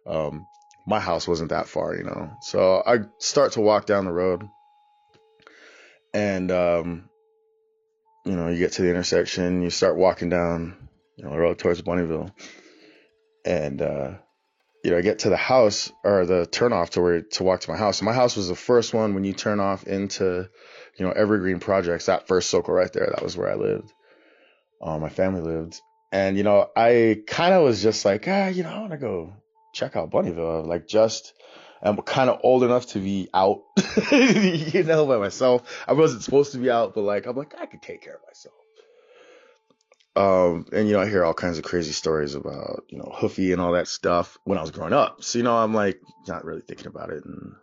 um, 0.07 0.47
my 0.87 0.99
house 0.99 1.27
wasn't 1.27 1.49
that 1.49 1.67
far, 1.67 1.95
you 1.95 2.05
know. 2.05 2.31
So 2.41 2.81
I 2.83 3.01
start 3.19 3.51
to 3.51 3.61
walk 3.61 3.85
down 3.85 4.05
the 4.05 4.11
road, 4.11 4.49
and 6.11 6.51
um, 6.51 7.09
you 8.25 8.35
know, 8.35 8.47
you 8.47 8.57
get 8.57 8.71
to 8.73 8.81
the 8.81 8.89
intersection, 8.89 9.61
you 9.61 9.69
start 9.69 9.95
walking 9.95 10.29
down, 10.29 10.89
you 11.17 11.23
know, 11.23 11.31
the 11.31 11.37
road 11.37 11.59
towards 11.59 11.83
Bunnyville, 11.83 12.31
and 13.45 13.79
uh, 13.79 14.13
you 14.87 14.93
know, 14.93 14.99
I 14.99 15.01
get 15.01 15.19
to 15.19 15.29
the 15.29 15.35
house 15.35 15.91
or 16.05 16.25
the 16.25 16.47
turnoff 16.49 16.91
to 16.91 17.01
where 17.01 17.21
to 17.21 17.43
walk 17.43 17.59
to 17.59 17.69
my 17.69 17.75
house. 17.75 18.01
my 18.01 18.13
house 18.13 18.37
was 18.37 18.47
the 18.47 18.55
first 18.55 18.93
one 18.93 19.15
when 19.15 19.25
you 19.25 19.33
turn 19.33 19.59
off 19.59 19.83
into, 19.85 20.47
you 20.95 21.05
know, 21.05 21.11
Evergreen 21.11 21.59
Projects. 21.59 22.05
That 22.05 22.29
first 22.29 22.49
circle 22.49 22.73
right 22.73 22.91
there, 22.93 23.11
that 23.13 23.21
was 23.21 23.35
where 23.35 23.51
I 23.51 23.55
lived. 23.55 23.91
Uh, 24.81 24.97
my 24.97 25.09
family 25.09 25.41
lived, 25.41 25.81
and 26.13 26.37
you 26.37 26.43
know, 26.43 26.69
I 26.73 27.21
kind 27.27 27.53
of 27.53 27.65
was 27.65 27.83
just 27.83 28.05
like, 28.05 28.29
ah, 28.29 28.47
you 28.47 28.63
know, 28.63 28.69
I 28.69 28.79
want 28.79 28.91
to 28.91 28.97
go 28.97 29.33
check 29.73 29.97
out 29.97 30.09
Bunnyville. 30.09 30.65
Like, 30.65 30.87
just 30.87 31.33
I'm 31.81 31.97
kind 31.97 32.29
of 32.29 32.39
old 32.43 32.63
enough 32.63 32.87
to 32.93 32.99
be 32.99 33.27
out, 33.33 33.63
you 34.13 34.83
know, 34.83 35.05
by 35.05 35.17
myself. 35.17 35.83
I 35.85 35.93
wasn't 35.93 36.23
supposed 36.23 36.53
to 36.53 36.59
be 36.59 36.71
out, 36.71 36.95
but 36.95 37.01
like, 37.01 37.25
I'm 37.25 37.35
like, 37.35 37.55
I 37.59 37.65
could 37.65 37.81
take 37.81 38.03
care 38.03 38.15
of 38.15 38.21
myself. 38.25 38.55
Um, 40.17 40.65
and 40.73 40.87
you 40.87 40.95
know, 40.95 41.01
I 41.01 41.07
hear 41.07 41.23
all 41.23 41.35
kinds 41.35 41.59
of 41.59 41.63
crazy 41.63 41.91
stories 41.91 42.33
about, 42.33 42.85
you 42.89 42.97
know, 42.97 43.11
Hoofy 43.13 43.51
and 43.51 43.61
all 43.61 43.73
that 43.73 43.87
stuff 43.87 44.39
when 44.45 44.57
I 44.57 44.61
was 44.61 44.71
growing 44.71 44.91
up. 44.91 45.23
So, 45.23 45.37
you 45.37 45.43
know, 45.43 45.55
I'm 45.55 45.75
like 45.75 46.01
not 46.27 46.43
really 46.43 46.61
thinking 46.61 46.87
about 46.87 47.11
it. 47.11 47.23
And 47.23 47.53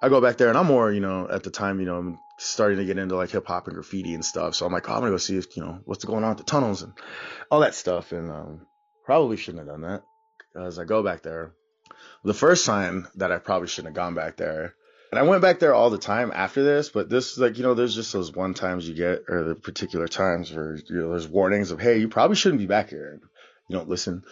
I 0.00 0.08
go 0.08 0.22
back 0.22 0.38
there 0.38 0.48
and 0.48 0.56
I'm 0.56 0.66
more, 0.66 0.90
you 0.90 1.00
know, 1.00 1.28
at 1.30 1.42
the 1.42 1.50
time, 1.50 1.78
you 1.78 1.84
know, 1.84 1.98
I'm 1.98 2.18
starting 2.38 2.78
to 2.78 2.86
get 2.86 2.96
into 2.96 3.16
like 3.16 3.30
hip 3.30 3.46
hop 3.46 3.66
and 3.66 3.74
graffiti 3.74 4.14
and 4.14 4.24
stuff. 4.24 4.54
So 4.54 4.64
I'm 4.64 4.72
like, 4.72 4.88
oh, 4.88 4.94
I'm 4.94 5.00
gonna 5.00 5.10
go 5.10 5.18
see 5.18 5.36
if, 5.36 5.54
you 5.58 5.62
know, 5.62 5.80
what's 5.84 6.06
going 6.06 6.24
on 6.24 6.30
at 6.30 6.38
the 6.38 6.44
tunnels 6.44 6.80
and 6.80 6.94
all 7.50 7.60
that 7.60 7.74
stuff. 7.74 8.12
And 8.12 8.30
um, 8.30 8.66
probably 9.04 9.36
shouldn't 9.36 9.66
have 9.66 9.68
done 9.68 9.82
that 9.82 10.02
because 10.38 10.78
I 10.78 10.84
go 10.84 11.02
back 11.02 11.20
there. 11.20 11.52
The 12.24 12.32
first 12.32 12.64
time 12.64 13.08
that 13.16 13.30
I 13.30 13.38
probably 13.38 13.68
shouldn't 13.68 13.94
have 13.94 14.02
gone 14.02 14.14
back 14.14 14.38
there 14.38 14.74
and 15.10 15.18
I 15.18 15.22
went 15.22 15.42
back 15.42 15.58
there 15.58 15.74
all 15.74 15.90
the 15.90 15.98
time 15.98 16.30
after 16.34 16.62
this, 16.62 16.88
but 16.88 17.08
this 17.08 17.32
is 17.32 17.38
like 17.38 17.56
you 17.56 17.62
know 17.62 17.74
there's 17.74 17.94
just 17.94 18.12
those 18.12 18.32
one 18.32 18.54
times 18.54 18.88
you 18.88 18.94
get 18.94 19.24
or 19.28 19.44
the 19.44 19.54
particular 19.54 20.08
times 20.08 20.52
where 20.52 20.76
you 20.76 20.96
know 20.96 21.10
there's 21.10 21.28
warnings 21.28 21.70
of 21.70 21.80
hey 21.80 21.98
you 21.98 22.08
probably 22.08 22.36
shouldn't 22.36 22.60
be 22.60 22.66
back 22.66 22.90
here 22.90 23.12
and 23.12 23.20
you 23.68 23.76
don't 23.76 23.88
listen. 23.88 24.22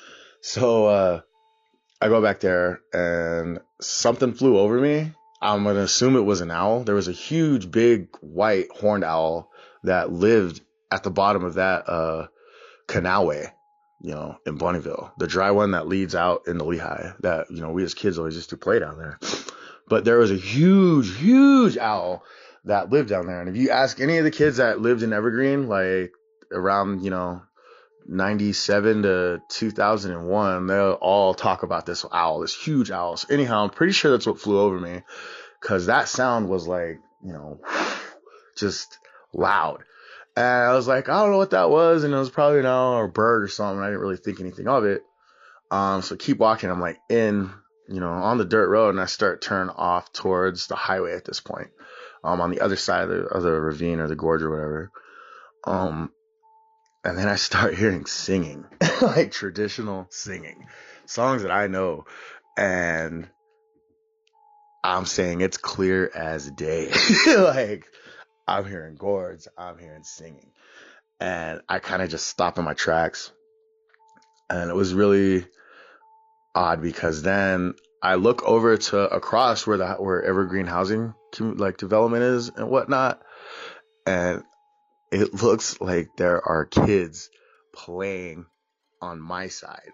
So 0.40 0.86
uh, 0.86 1.20
I 2.00 2.08
go 2.08 2.22
back 2.22 2.40
there 2.40 2.80
and 2.92 3.60
something 3.80 4.34
flew 4.34 4.58
over 4.58 4.80
me. 4.80 5.12
I'm 5.42 5.64
gonna 5.64 5.80
assume 5.80 6.16
it 6.16 6.20
was 6.20 6.40
an 6.40 6.50
owl. 6.50 6.84
There 6.84 6.94
was 6.94 7.08
a 7.08 7.12
huge 7.12 7.70
big 7.70 8.08
white 8.20 8.70
horned 8.70 9.04
owl 9.04 9.50
that 9.84 10.12
lived 10.12 10.60
at 10.90 11.02
the 11.02 11.10
bottom 11.10 11.44
of 11.44 11.54
that 11.54 11.88
uh, 11.88 12.28
canalway 12.86 13.52
you 14.00 14.12
know, 14.12 14.38
in 14.46 14.58
Bunnyville, 14.58 15.10
the 15.18 15.26
dry 15.26 15.50
one 15.50 15.72
that 15.72 15.88
leads 15.88 16.14
out 16.14 16.46
into 16.46 16.64
Lehi 16.64 17.20
that, 17.20 17.50
you 17.50 17.60
know, 17.60 17.72
we 17.72 17.82
as 17.82 17.94
kids 17.94 18.18
always 18.18 18.36
used 18.36 18.50
to 18.50 18.56
play 18.56 18.78
down 18.78 18.96
there. 18.96 19.18
But 19.88 20.04
there 20.04 20.18
was 20.18 20.30
a 20.30 20.36
huge, 20.36 21.16
huge 21.16 21.76
owl 21.78 22.22
that 22.64 22.90
lived 22.90 23.08
down 23.08 23.26
there. 23.26 23.40
And 23.40 23.48
if 23.48 23.56
you 23.56 23.70
ask 23.70 24.00
any 24.00 24.18
of 24.18 24.24
the 24.24 24.30
kids 24.30 24.58
that 24.58 24.80
lived 24.80 25.02
in 25.02 25.12
Evergreen, 25.12 25.68
like 25.68 26.12
around, 26.52 27.02
you 27.02 27.10
know, 27.10 27.42
97 28.06 29.02
to 29.02 29.42
2001, 29.48 30.66
they'll 30.66 30.92
all 30.92 31.34
talk 31.34 31.62
about 31.62 31.86
this 31.86 32.04
owl, 32.10 32.40
this 32.40 32.54
huge 32.54 32.90
owl. 32.90 33.16
So 33.16 33.32
anyhow, 33.32 33.64
I'm 33.64 33.70
pretty 33.70 33.92
sure 33.92 34.10
that's 34.10 34.26
what 34.26 34.40
flew 34.40 34.60
over 34.60 34.78
me 34.78 35.02
because 35.60 35.86
that 35.86 36.08
sound 36.08 36.48
was 36.48 36.66
like, 36.66 36.98
you 37.22 37.32
know, 37.32 37.60
just 38.56 38.98
loud. 39.32 39.82
And 40.36 40.46
I 40.46 40.74
was 40.74 40.86
like, 40.86 41.08
I 41.08 41.20
don't 41.20 41.32
know 41.32 41.38
what 41.38 41.50
that 41.50 41.70
was. 41.70 42.04
And 42.04 42.14
it 42.14 42.16
was 42.16 42.30
probably 42.30 42.60
an 42.60 42.66
owl 42.66 42.94
or 42.94 43.04
a 43.04 43.08
bird 43.08 43.42
or 43.42 43.48
something. 43.48 43.82
I 43.82 43.86
didn't 43.86 44.00
really 44.00 44.16
think 44.16 44.40
anything 44.40 44.68
of 44.68 44.84
it. 44.84 45.02
Um, 45.70 46.02
so 46.02 46.16
keep 46.16 46.38
walking. 46.38 46.70
I'm 46.70 46.80
like 46.80 46.98
in 47.10 47.50
you 47.88 48.00
know, 48.00 48.10
on 48.10 48.38
the 48.38 48.44
dirt 48.44 48.68
road 48.68 48.90
and 48.90 49.00
I 49.00 49.06
start 49.06 49.40
turn 49.40 49.70
off 49.70 50.12
towards 50.12 50.66
the 50.66 50.76
highway 50.76 51.14
at 51.14 51.24
this 51.24 51.40
point. 51.40 51.68
Um, 52.22 52.40
on 52.40 52.50
the 52.50 52.60
other 52.60 52.76
side 52.76 53.04
of 53.04 53.08
the, 53.10 53.20
of 53.26 53.42
the 53.42 53.52
ravine 53.52 54.00
or 54.00 54.08
the 54.08 54.16
gorge 54.16 54.42
or 54.42 54.50
whatever. 54.50 54.90
Um, 55.64 56.12
and 57.04 57.16
then 57.16 57.28
I 57.28 57.36
start 57.36 57.74
hearing 57.78 58.06
singing, 58.06 58.66
like 59.02 59.32
traditional 59.32 60.06
singing, 60.10 60.66
songs 61.06 61.42
that 61.42 61.50
I 61.50 61.68
know. 61.68 62.06
And 62.56 63.28
I'm 64.82 65.06
saying 65.06 65.40
it's 65.40 65.56
clear 65.56 66.10
as 66.14 66.50
day. 66.50 66.90
like 67.26 67.86
I'm 68.46 68.66
hearing 68.66 68.96
gourds, 68.96 69.48
I'm 69.56 69.78
hearing 69.78 70.04
singing. 70.04 70.50
And 71.20 71.62
I 71.68 71.78
kind 71.78 72.02
of 72.02 72.10
just 72.10 72.26
stop 72.26 72.58
in 72.58 72.64
my 72.64 72.74
tracks. 72.74 73.32
And 74.50 74.70
it 74.70 74.74
was 74.74 74.94
really 74.94 75.46
odd 76.58 76.82
because 76.82 77.22
then 77.22 77.74
I 78.02 78.16
look 78.16 78.42
over 78.42 78.76
to 78.76 79.14
across 79.14 79.66
where 79.66 79.78
the 79.78 79.94
where 79.94 80.24
Evergreen 80.24 80.66
housing 80.66 81.14
like 81.38 81.76
development 81.76 82.24
is 82.24 82.48
and 82.48 82.68
whatnot, 82.68 83.22
and 84.06 84.42
it 85.12 85.42
looks 85.42 85.80
like 85.80 86.08
there 86.16 86.44
are 86.44 86.66
kids 86.66 87.30
playing 87.72 88.46
on 89.00 89.20
my 89.20 89.48
side, 89.48 89.92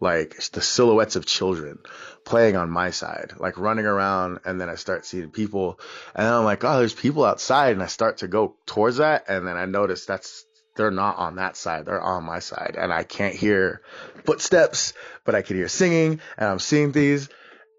like 0.00 0.36
the 0.52 0.60
silhouettes 0.60 1.16
of 1.16 1.24
children 1.24 1.78
playing 2.24 2.56
on 2.56 2.68
my 2.68 2.90
side, 2.90 3.32
like 3.38 3.58
running 3.58 3.86
around. 3.86 4.40
And 4.44 4.60
then 4.60 4.68
I 4.68 4.74
start 4.74 5.06
seeing 5.06 5.30
people 5.30 5.78
and 6.14 6.26
I'm 6.26 6.44
like, 6.44 6.64
oh, 6.64 6.78
there's 6.78 6.94
people 6.94 7.24
outside. 7.24 7.72
And 7.72 7.82
I 7.82 7.86
start 7.86 8.18
to 8.18 8.28
go 8.28 8.56
towards 8.66 8.96
that. 8.96 9.24
And 9.28 9.46
then 9.46 9.56
I 9.56 9.66
notice 9.66 10.04
that's, 10.04 10.44
they're 10.76 10.90
not 10.90 11.16
on 11.18 11.36
that 11.36 11.56
side. 11.56 11.86
They're 11.86 12.00
on 12.00 12.24
my 12.24 12.40
side. 12.40 12.76
And 12.78 12.92
I 12.92 13.04
can't 13.04 13.34
hear 13.34 13.82
footsteps, 14.24 14.92
but 15.24 15.34
I 15.34 15.42
can 15.42 15.56
hear 15.56 15.68
singing 15.68 16.20
and 16.36 16.48
I'm 16.48 16.58
seeing 16.58 16.92
these. 16.92 17.28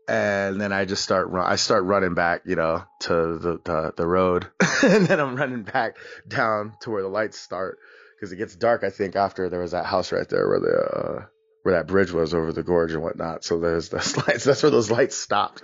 And 0.08 0.62
then 0.62 0.72
I 0.72 0.86
just 0.86 1.04
start 1.04 1.30
run, 1.30 1.50
I 1.52 1.56
start 1.56 1.84
running 1.84 2.14
back, 2.14 2.44
you 2.46 2.56
know, 2.56 2.84
to 3.02 3.38
the, 3.38 3.60
the, 3.64 3.94
the 3.98 4.08
road. 4.08 4.48
and 4.84 5.08
then 5.08 5.20
I'm 5.20 5.36
running 5.36 5.64
back 5.64 5.98
down 6.28 6.74
to 6.82 6.92
where 6.92 7.02
the 7.02 7.10
lights 7.10 7.40
start 7.40 7.80
because 8.16 8.32
it 8.32 8.38
gets 8.38 8.56
dark. 8.56 8.84
I 8.84 8.92
think 8.92 9.16
after 9.16 9.50
there 9.50 9.62
was 9.62 9.72
that 9.72 9.86
house 9.86 10.12
right 10.12 10.30
there 10.30 10.48
where 10.48 10.60
the, 10.60 10.78
uh, 10.78 11.26
where 11.64 11.74
that 11.74 11.88
bridge 11.88 12.12
was 12.12 12.36
over 12.36 12.54
the 12.54 12.62
gorge 12.62 12.92
and 12.92 13.02
whatnot. 13.02 13.44
So 13.44 13.60
there's 13.60 13.90
those 13.90 14.16
lights. 14.28 14.44
That's 14.44 14.62
where 14.62 14.70
those 14.70 14.92
lights 14.92 15.18
stopped. 15.18 15.64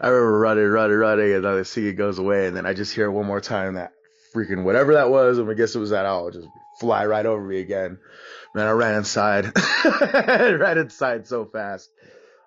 I 0.00 0.06
remember 0.06 0.38
running, 0.38 0.66
running, 0.66 0.96
running, 0.96 1.34
and 1.34 1.44
then 1.44 1.58
I 1.58 1.62
see 1.64 1.88
it 1.88 1.94
goes 1.94 2.20
away, 2.20 2.46
and 2.46 2.56
then 2.56 2.66
I 2.66 2.72
just 2.72 2.94
hear 2.94 3.10
one 3.10 3.26
more 3.26 3.40
time 3.40 3.74
that 3.74 3.90
freaking 4.32 4.62
whatever 4.62 4.94
that 4.94 5.10
was, 5.10 5.38
and 5.38 5.50
I 5.50 5.54
guess 5.54 5.74
it 5.74 5.80
was 5.80 5.90
that 5.90 6.06
owl 6.06 6.30
just 6.30 6.46
fly 6.80 7.06
right 7.06 7.26
over 7.26 7.42
me 7.42 7.60
again. 7.60 7.98
Man, 8.54 8.66
I 8.66 8.70
ran 8.70 8.96
inside, 8.96 9.52
ran 10.02 10.78
inside 10.78 11.28
so 11.28 11.44
fast. 11.44 11.90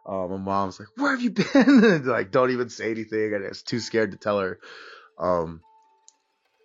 Um, 0.05 0.31
my 0.31 0.37
mom's 0.37 0.79
like, 0.79 0.89
"Where 0.97 1.11
have 1.11 1.21
you 1.21 1.31
been?" 1.31 1.45
and 1.55 2.05
like, 2.05 2.31
don't 2.31 2.51
even 2.51 2.69
say 2.69 2.91
anything. 2.91 3.33
I 3.33 3.47
was 3.47 3.63
too 3.63 3.79
scared 3.79 4.11
to 4.11 4.17
tell 4.17 4.39
her. 4.39 4.59
Um, 5.17 5.61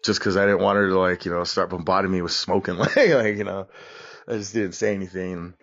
just 0.05 0.19
because 0.19 0.37
I 0.37 0.47
didn't 0.47 0.63
want 0.63 0.77
her 0.77 0.89
to 0.89 0.99
like, 0.99 1.25
you 1.25 1.33
know, 1.33 1.45
start 1.45 1.71
bombarding 1.71 2.11
me 2.11 2.23
with 2.23 2.33
smoking. 2.33 2.77
like, 2.79 2.97
like, 2.97 3.37
you 3.37 3.45
know, 3.45 3.69
I 4.27 4.33
just 4.33 4.55
didn't 4.55 4.73
say 4.73 4.95
anything. 4.95 5.55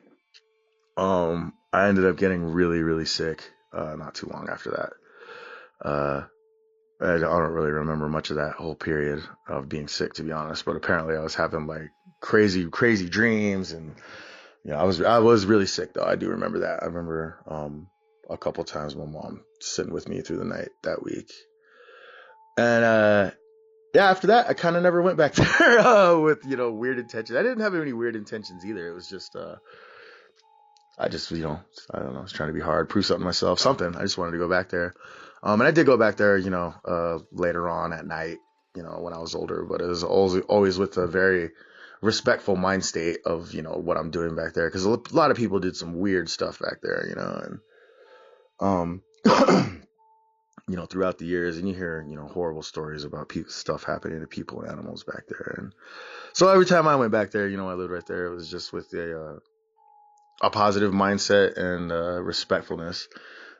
Um, 0.95 1.53
I 1.73 1.87
ended 1.87 2.05
up 2.05 2.17
getting 2.17 2.45
really, 2.45 2.81
really 2.81 3.05
sick, 3.05 3.43
uh, 3.73 3.95
not 3.97 4.15
too 4.15 4.27
long 4.27 4.47
after 4.49 4.71
that. 4.71 5.87
Uh, 5.87 6.25
I 7.01 7.17
don't 7.17 7.51
really 7.51 7.71
remember 7.71 8.07
much 8.07 8.29
of 8.29 8.37
that 8.37 8.53
whole 8.53 8.75
period 8.75 9.23
of 9.47 9.67
being 9.67 9.87
sick, 9.87 10.13
to 10.13 10.23
be 10.23 10.31
honest. 10.31 10.63
But 10.63 10.77
apparently, 10.77 11.15
I 11.15 11.21
was 11.21 11.35
having 11.35 11.67
like 11.67 11.91
crazy, 12.21 12.65
crazy 12.69 13.09
dreams, 13.09 13.73
and 13.73 13.95
you 14.63 14.71
know, 14.71 14.77
I 14.77 14.83
was 14.83 15.01
I 15.01 15.19
was 15.19 15.45
really 15.45 15.65
sick 15.65 15.93
though. 15.93 16.05
I 16.05 16.15
do 16.15 16.29
remember 16.29 16.59
that. 16.59 16.83
I 16.83 16.85
remember 16.85 17.43
um, 17.47 17.87
a 18.29 18.37
couple 18.37 18.63
times 18.63 18.95
my 18.95 19.05
mom 19.05 19.43
sitting 19.59 19.93
with 19.93 20.07
me 20.07 20.21
through 20.21 20.37
the 20.37 20.45
night 20.45 20.69
that 20.83 21.03
week, 21.03 21.31
and 22.57 22.85
uh, 22.85 23.31
yeah, 23.93 24.09
after 24.09 24.27
that, 24.27 24.47
I 24.47 24.53
kind 24.53 24.77
of 24.77 24.83
never 24.83 25.01
went 25.01 25.17
back 25.17 25.33
there 25.35 25.79
uh, 25.79 26.17
with 26.17 26.45
you 26.45 26.55
know 26.55 26.71
weird 26.71 26.97
intentions. 26.97 27.37
I 27.37 27.43
didn't 27.43 27.61
have 27.61 27.75
any 27.75 27.93
weird 27.93 28.15
intentions 28.15 28.65
either. 28.65 28.87
It 28.87 28.93
was 28.93 29.09
just 29.09 29.35
uh, 29.35 29.55
I 30.97 31.09
just, 31.09 31.29
you 31.31 31.43
know, 31.43 31.59
I 31.91 31.99
don't 31.99 32.13
know, 32.13 32.19
I 32.19 32.23
was 32.23 32.31
trying 32.31 32.49
to 32.49 32.53
be 32.53 32.61
hard, 32.61 32.87
prove 32.87 33.05
something 33.05 33.25
myself, 33.25 33.59
something. 33.59 33.95
I 33.95 34.01
just 34.01 34.17
wanted 34.17 34.31
to 34.31 34.37
go 34.37 34.49
back 34.49 34.69
there. 34.69 34.93
Um, 35.45 35.61
and 35.61 35.67
I 35.67 35.71
did 35.71 35.85
go 35.85 35.95
back 35.95 36.17
there, 36.17 36.37
you 36.37 36.49
know, 36.49 36.73
uh, 36.83 37.19
later 37.31 37.69
on 37.69 37.93
at 37.93 38.05
night, 38.05 38.39
you 38.75 38.81
know, 38.81 38.97
when 38.99 39.13
I 39.13 39.19
was 39.19 39.35
older, 39.35 39.63
but 39.63 39.79
it 39.79 39.85
was 39.85 40.03
always, 40.03 40.43
always 40.45 40.79
with 40.79 40.97
a 40.97 41.05
very 41.05 41.51
respectful 42.01 42.55
mind 42.55 42.83
state 42.83 43.19
of, 43.25 43.53
you 43.53 43.61
know, 43.61 43.73
what 43.73 43.95
I'm 43.95 44.09
doing 44.09 44.35
back 44.35 44.53
there. 44.53 44.69
Cause 44.71 44.85
a 44.85 44.99
lot 45.11 45.29
of 45.29 45.37
people 45.37 45.59
did 45.59 45.77
some 45.77 45.99
weird 45.99 46.29
stuff 46.29 46.57
back 46.59 46.81
there, 46.81 47.05
you 47.07 47.15
know, 47.15 47.41
and, 47.43 47.59
um, 48.59 49.01
you 50.67 50.75
know, 50.75 50.87
throughout 50.87 51.19
the 51.19 51.25
years, 51.25 51.57
and 51.57 51.67
you 51.67 51.75
hear, 51.75 52.03
you 52.09 52.15
know, 52.15 52.27
horrible 52.27 52.63
stories 52.63 53.03
about 53.03 53.29
pe- 53.29 53.43
stuff 53.47 53.83
happening 53.83 54.21
to 54.21 54.27
people 54.27 54.61
and 54.61 54.71
animals 54.71 55.03
back 55.03 55.27
there. 55.27 55.55
And 55.59 55.73
so 56.33 56.49
every 56.49 56.65
time 56.65 56.87
I 56.87 56.95
went 56.95 57.11
back 57.11 57.29
there, 57.29 57.47
you 57.47 57.57
know, 57.57 57.69
I 57.69 57.75
lived 57.75 57.91
right 57.91 58.05
there. 58.07 58.25
It 58.25 58.35
was 58.35 58.49
just 58.49 58.73
with 58.73 58.91
a, 58.93 59.35
uh, 59.35 59.39
a 60.41 60.49
positive 60.49 60.91
mindset 60.91 61.55
and 61.57 61.91
uh, 61.91 62.19
respectfulness. 62.21 63.07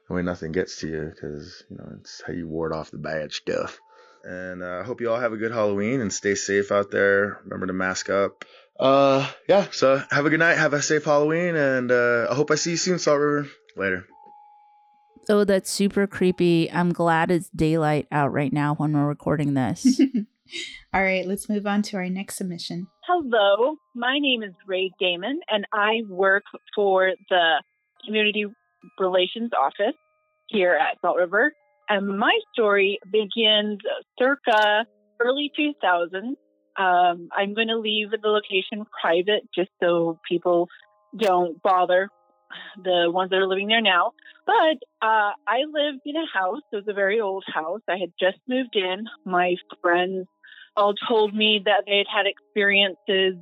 The 0.07 0.13
way 0.13 0.21
nothing 0.21 0.51
gets 0.51 0.79
to 0.81 0.88
you 0.88 1.12
because 1.13 1.63
you 1.69 1.77
know 1.77 1.97
it's 2.00 2.21
how 2.25 2.33
you 2.33 2.47
ward 2.47 2.74
off 2.74 2.91
the 2.91 2.97
bad 2.97 3.31
stuff. 3.33 3.79
And 4.24 4.63
uh, 4.63 4.65
I 4.65 4.79
uh, 4.79 4.83
hope 4.83 5.01
you 5.01 5.12
all 5.12 5.19
have 5.19 5.33
a 5.33 5.38
good 5.38 5.51
Halloween 5.51 6.01
and 6.01 6.12
stay 6.12 6.35
safe 6.35 6.71
out 6.71 6.89
there. 6.89 7.39
Remember 7.43 7.67
to 7.67 7.74
mask 7.74 8.09
up. 8.09 8.43
Uh, 8.79 9.29
yeah. 9.47 9.67
So 9.71 10.01
have 10.09 10.25
a 10.25 10.29
good 10.29 10.39
night. 10.39 10.57
Have 10.57 10.74
a 10.74 10.81
safe 10.81 11.05
Halloween, 11.05 11.56
and 11.56 11.91
uh, 11.91 12.27
I 12.30 12.36
hope 12.36 12.51
I 12.51 12.56
see 12.56 12.71
you 12.71 12.77
soon, 12.77 12.99
Salt 12.99 13.19
River. 13.19 13.47
Later. 13.77 14.06
Oh, 15.27 15.43
that's 15.43 15.71
super 15.71 16.06
creepy. 16.06 16.71
I'm 16.71 16.93
glad 16.93 17.32
it's 17.32 17.49
daylight 17.49 18.08
out 18.12 18.32
right 18.32 18.53
now 18.53 18.75
when 18.75 18.93
we're 18.93 19.08
recording 19.08 19.53
this. 19.53 19.99
All 20.93 21.03
right, 21.03 21.25
let's 21.25 21.49
move 21.49 21.65
on 21.65 21.82
to 21.84 21.97
our 21.97 22.10
next 22.10 22.38
submission. 22.38 22.88
Hello, 23.08 23.77
my 23.95 24.19
name 24.19 24.43
is 24.43 24.53
Ray 24.67 24.91
Damon, 24.99 25.39
and 25.49 25.65
I 25.73 26.01
work 26.08 26.43
for 26.75 27.12
the 27.30 27.63
Community 28.06 28.45
Relations 29.00 29.52
Office 29.60 29.95
here 30.48 30.74
at 30.74 31.00
Salt 31.02 31.17
River. 31.17 31.54
And 31.89 32.17
my 32.19 32.38
story 32.54 33.00
begins 33.12 33.80
circa 34.19 34.86
early 35.19 35.52
2000s. 35.58 36.36
Um, 36.78 37.30
I'm 37.32 37.54
going 37.54 37.69
to 37.69 37.78
leave 37.78 38.12
the 38.12 38.28
location 38.28 38.86
private 39.02 39.43
just 39.54 39.69
so 39.82 40.19
people 40.28 40.67
don't 41.17 41.62
bother 41.62 42.10
the 42.84 43.10
ones 43.10 43.30
that 43.30 43.38
are 43.38 43.48
living 43.48 43.67
there 43.67 43.82
now. 43.82 44.12
But 44.45 44.78
uh, 45.02 45.32
I 45.48 45.63
lived 45.71 46.02
in 46.06 46.15
a 46.15 46.26
house. 46.32 46.62
It 46.71 46.76
was 46.76 46.86
a 46.88 46.93
very 46.93 47.21
old 47.21 47.43
house. 47.48 47.82
I 47.88 47.98
had 47.98 48.12
just 48.19 48.38
moved 48.48 48.76
in. 48.76 49.06
My 49.26 49.56
friends 49.82 50.28
all 50.76 50.93
told 51.08 51.34
me 51.34 51.62
that 51.65 51.84
they 51.86 51.98
had 51.98 52.08
had 52.13 52.26
experiences 52.28 53.36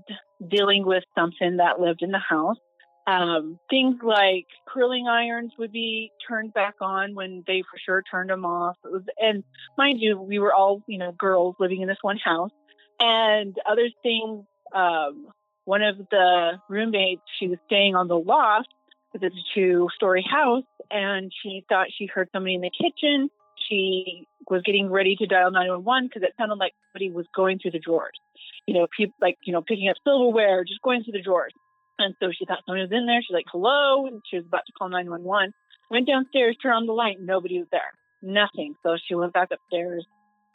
dealing 0.47 0.85
with 0.85 1.03
something 1.15 1.57
that 1.57 1.79
lived 1.79 2.01
in 2.01 2.11
the 2.11 2.19
house. 2.19 2.57
Um, 3.05 3.59
things 3.69 3.97
like 4.01 4.45
curling 4.67 5.07
irons 5.07 5.51
would 5.59 5.71
be 5.71 6.11
turned 6.27 6.53
back 6.53 6.75
on 6.79 7.15
when 7.15 7.43
they 7.45 7.61
for 7.61 7.77
sure 7.85 8.03
turned 8.09 8.29
them 8.29 8.45
off. 8.45 8.77
Was, 8.83 9.03
and 9.17 9.43
mind 9.77 9.99
you, 9.99 10.19
we 10.19 10.39
were 10.39 10.53
all, 10.53 10.81
you 10.87 10.97
know, 10.97 11.11
girls 11.11 11.55
living 11.59 11.81
in 11.81 11.87
this 11.87 11.97
one 12.01 12.17
house. 12.17 12.51
And 12.99 13.55
other 13.69 13.89
things, 14.01 14.45
um, 14.73 15.27
one 15.65 15.81
of 15.81 15.97
the 16.11 16.53
roommates, 16.69 17.21
she 17.39 17.47
was 17.47 17.57
staying 17.65 17.95
on 17.95 18.07
the 18.07 18.17
loft 18.17 18.73
because 19.11 19.27
it's 19.27 19.35
a 19.35 19.53
two 19.53 19.89
story 19.95 20.25
house 20.29 20.63
and 20.89 21.31
she 21.41 21.65
thought 21.67 21.87
she 21.95 22.05
heard 22.05 22.29
somebody 22.31 22.55
in 22.55 22.61
the 22.61 22.71
kitchen 22.71 23.29
she 23.69 24.27
was 24.49 24.61
getting 24.63 24.89
ready 24.89 25.15
to 25.15 25.25
dial 25.25 25.51
911 25.51 26.07
because 26.07 26.23
it 26.23 26.33
sounded 26.37 26.55
like 26.55 26.73
somebody 26.91 27.11
was 27.11 27.25
going 27.35 27.59
through 27.59 27.71
the 27.71 27.79
drawers. 27.79 28.17
You 28.65 28.75
know, 28.75 28.87
like, 29.21 29.37
you 29.43 29.53
know, 29.53 29.61
picking 29.61 29.89
up 29.89 29.97
silverware, 30.03 30.63
just 30.63 30.81
going 30.81 31.03
through 31.03 31.13
the 31.13 31.21
drawers. 31.21 31.53
And 31.99 32.15
so 32.19 32.31
she 32.37 32.45
thought 32.45 32.59
somebody 32.65 32.83
was 32.83 32.91
in 32.91 33.05
there. 33.05 33.21
She's 33.21 33.33
like, 33.33 33.45
hello. 33.51 34.07
And 34.07 34.21
she 34.29 34.37
was 34.37 34.45
about 34.45 34.65
to 34.65 34.73
call 34.73 34.89
911. 34.89 35.53
Went 35.91 36.07
downstairs, 36.07 36.57
turned 36.61 36.75
on 36.75 36.85
the 36.87 36.93
light. 36.93 37.17
Nobody 37.19 37.59
was 37.59 37.67
there. 37.71 37.93
Nothing. 38.21 38.75
So 38.83 38.97
she 39.07 39.15
went 39.15 39.33
back 39.33 39.49
upstairs, 39.51 40.05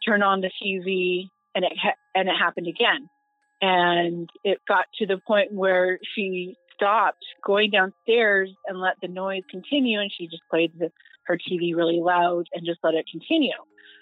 turned 0.04 0.24
on 0.24 0.40
the 0.40 0.50
TV, 0.62 1.28
and 1.54 1.64
it, 1.64 1.72
ha- 1.80 1.98
and 2.14 2.28
it 2.28 2.34
happened 2.34 2.66
again. 2.66 3.08
And 3.60 4.28
it 4.44 4.58
got 4.66 4.86
to 4.98 5.06
the 5.06 5.18
point 5.26 5.52
where 5.52 5.98
she 6.14 6.56
stopped 6.74 7.24
going 7.44 7.70
downstairs 7.70 8.50
and 8.66 8.80
let 8.80 8.94
the 9.02 9.08
noise 9.08 9.42
continue. 9.50 10.00
And 10.00 10.10
she 10.16 10.26
just 10.26 10.42
played 10.50 10.72
the 10.78 10.90
her 11.28 11.36
TV 11.36 11.76
really 11.76 12.00
loud 12.00 12.46
and 12.52 12.66
just 12.66 12.80
let 12.82 12.94
it 12.94 13.06
continue. 13.10 13.52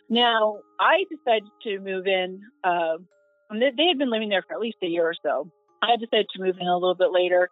Now, 0.09 0.59
I 0.79 1.05
decided 1.11 1.49
to 1.65 1.81
move 1.81 2.07
in. 2.07 2.41
Uh, 2.63 2.99
they 3.51 3.89
had 3.89 3.99
been 3.99 4.11
living 4.11 4.29
there 4.29 4.43
for 4.47 4.55
at 4.55 4.61
least 4.61 4.79
a 4.83 4.87
year 4.87 5.05
or 5.05 5.15
so. 5.23 5.51
I 5.87 5.97
decided 5.97 6.27
to 6.35 6.43
move 6.43 6.57
in 6.61 6.67
a 6.67 6.75
little 6.75 6.95
bit 6.95 7.13
later. 7.13 7.51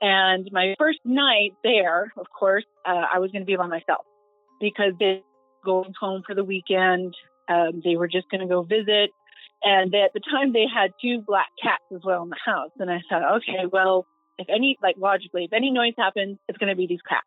And 0.00 0.48
my 0.52 0.74
first 0.78 1.00
night 1.04 1.52
there, 1.62 2.12
of 2.16 2.26
course, 2.36 2.64
uh, 2.86 3.04
I 3.12 3.18
was 3.18 3.30
going 3.30 3.42
to 3.42 3.46
be 3.46 3.56
by 3.56 3.66
myself 3.66 4.06
because 4.60 4.92
they 4.98 5.22
going 5.64 5.92
home 5.98 6.22
for 6.26 6.34
the 6.34 6.44
weekend. 6.44 7.14
Um, 7.48 7.82
they 7.84 7.96
were 7.96 8.08
just 8.08 8.30
going 8.30 8.40
to 8.40 8.46
go 8.46 8.62
visit. 8.62 9.10
And 9.62 9.92
they, 9.92 10.00
at 10.00 10.12
the 10.14 10.20
time, 10.20 10.52
they 10.52 10.64
had 10.72 10.92
two 11.02 11.22
black 11.26 11.48
cats 11.62 11.84
as 11.94 12.00
well 12.04 12.22
in 12.22 12.30
the 12.30 12.40
house. 12.42 12.70
And 12.78 12.90
I 12.90 13.00
thought, 13.08 13.36
okay, 13.38 13.68
well, 13.70 14.06
if 14.38 14.46
any, 14.48 14.78
like 14.82 14.96
logically, 14.98 15.44
if 15.44 15.52
any 15.52 15.70
noise 15.70 15.92
happens, 15.98 16.38
it's 16.48 16.56
going 16.56 16.70
to 16.70 16.76
be 16.76 16.86
these 16.86 17.04
cats. 17.06 17.26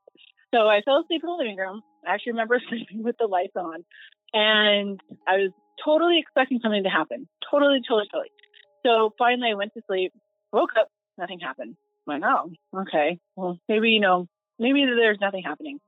So 0.53 0.67
I 0.67 0.81
fell 0.81 1.01
asleep 1.01 1.21
in 1.23 1.29
the 1.29 1.35
living 1.35 1.57
room. 1.57 1.81
I 2.07 2.13
actually 2.13 2.33
remember 2.33 2.59
sleeping 2.69 3.03
with 3.03 3.17
the 3.19 3.27
lights 3.27 3.55
on. 3.55 3.85
And 4.33 4.99
I 5.27 5.37
was 5.37 5.51
totally 5.83 6.17
expecting 6.17 6.59
something 6.61 6.83
to 6.83 6.89
happen. 6.89 7.27
Totally, 7.51 7.81
totally, 7.87 8.07
totally. 8.11 8.31
So 8.85 9.13
finally 9.17 9.51
I 9.51 9.55
went 9.55 9.73
to 9.75 9.81
sleep, 9.87 10.11
woke 10.53 10.71
up, 10.79 10.87
nothing 11.17 11.39
happened. 11.39 11.75
I'm 12.07 12.21
like, 12.21 12.29
oh, 12.29 12.81
okay. 12.81 13.19
Well, 13.35 13.57
maybe, 13.67 13.89
you 13.89 13.99
know, 13.99 14.27
maybe 14.59 14.85
there's 14.85 15.19
nothing 15.19 15.43
happening. 15.43 15.79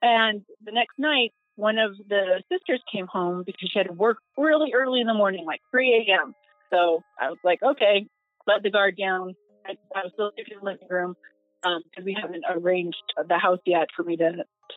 And 0.00 0.42
the 0.64 0.72
next 0.72 0.98
night, 0.98 1.32
one 1.56 1.78
of 1.78 1.96
the 2.08 2.42
sisters 2.50 2.82
came 2.92 3.06
home 3.06 3.42
because 3.44 3.70
she 3.72 3.78
had 3.78 3.88
to 3.88 3.92
work 3.92 4.18
really 4.36 4.72
early 4.74 5.00
in 5.00 5.06
the 5.06 5.14
morning, 5.14 5.44
like 5.44 5.60
3 5.70 6.06
a.m. 6.08 6.34
So 6.72 7.02
I 7.20 7.30
was 7.30 7.38
like, 7.44 7.62
okay, 7.62 8.06
let 8.46 8.62
the 8.62 8.70
guard 8.70 8.96
down. 8.96 9.34
I, 9.66 9.72
I 9.94 10.02
was 10.04 10.12
still 10.14 10.30
sleeping 10.34 10.54
in 10.54 10.64
the 10.64 10.72
living 10.72 10.88
room 10.90 11.14
because 11.62 11.82
um, 11.98 12.04
we 12.04 12.16
haven't 12.20 12.44
arranged 12.50 13.02
the 13.16 13.38
house 13.38 13.60
yet 13.64 13.88
for 13.94 14.02
me 14.02 14.16
to 14.16 14.32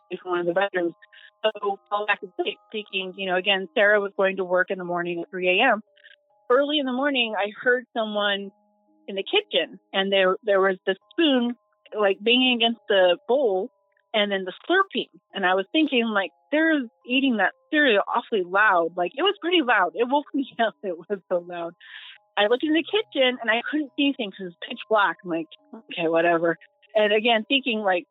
sleep 0.08 0.20
in 0.24 0.30
one 0.30 0.40
of 0.40 0.46
the 0.46 0.52
bedrooms. 0.52 0.94
So 1.44 1.78
all 1.90 2.06
back 2.06 2.20
to 2.20 2.28
sleep, 2.40 2.58
thinking, 2.70 3.14
you 3.16 3.26
know, 3.26 3.36
again, 3.36 3.68
Sarah 3.74 4.00
was 4.00 4.12
going 4.16 4.36
to 4.36 4.44
work 4.44 4.70
in 4.70 4.78
the 4.78 4.84
morning 4.84 5.20
at 5.20 5.30
3 5.30 5.60
a.m. 5.60 5.80
Early 6.48 6.78
in 6.78 6.86
the 6.86 6.92
morning, 6.92 7.34
I 7.36 7.50
heard 7.60 7.84
someone 7.96 8.50
in 9.08 9.16
the 9.16 9.24
kitchen, 9.24 9.78
and 9.92 10.12
there 10.12 10.36
there 10.44 10.60
was 10.60 10.76
the 10.86 10.96
spoon 11.12 11.56
like 11.98 12.18
banging 12.20 12.56
against 12.56 12.80
the 12.88 13.16
bowl 13.28 13.70
and 14.16 14.32
then 14.32 14.44
the 14.44 14.52
slurping. 14.68 15.10
And 15.34 15.44
I 15.44 15.54
was 15.54 15.66
thinking, 15.72 16.06
like, 16.06 16.30
they're 16.50 16.80
eating 17.06 17.36
that 17.36 17.52
cereal 17.70 18.02
awfully 18.08 18.42
loud. 18.44 18.96
Like, 18.96 19.12
it 19.14 19.22
was 19.22 19.34
pretty 19.40 19.60
loud. 19.62 19.92
It 19.94 20.08
woke 20.08 20.26
me 20.34 20.48
up. 20.58 20.74
It 20.82 20.96
was 20.96 21.18
so 21.28 21.44
loud. 21.46 21.74
I 22.36 22.46
looked 22.48 22.64
in 22.64 22.74
the 22.74 22.82
kitchen 22.82 23.38
and 23.40 23.50
I 23.50 23.62
couldn't 23.70 23.92
see 23.96 24.06
anything 24.06 24.30
because 24.30 24.40
it 24.40 24.56
was 24.56 24.68
pitch 24.68 24.80
black. 24.90 25.16
I'm 25.22 25.30
like, 25.30 25.46
okay, 25.74 26.08
whatever. 26.08 26.56
And 26.94 27.12
again, 27.12 27.44
thinking 27.48 27.80
like, 27.80 28.06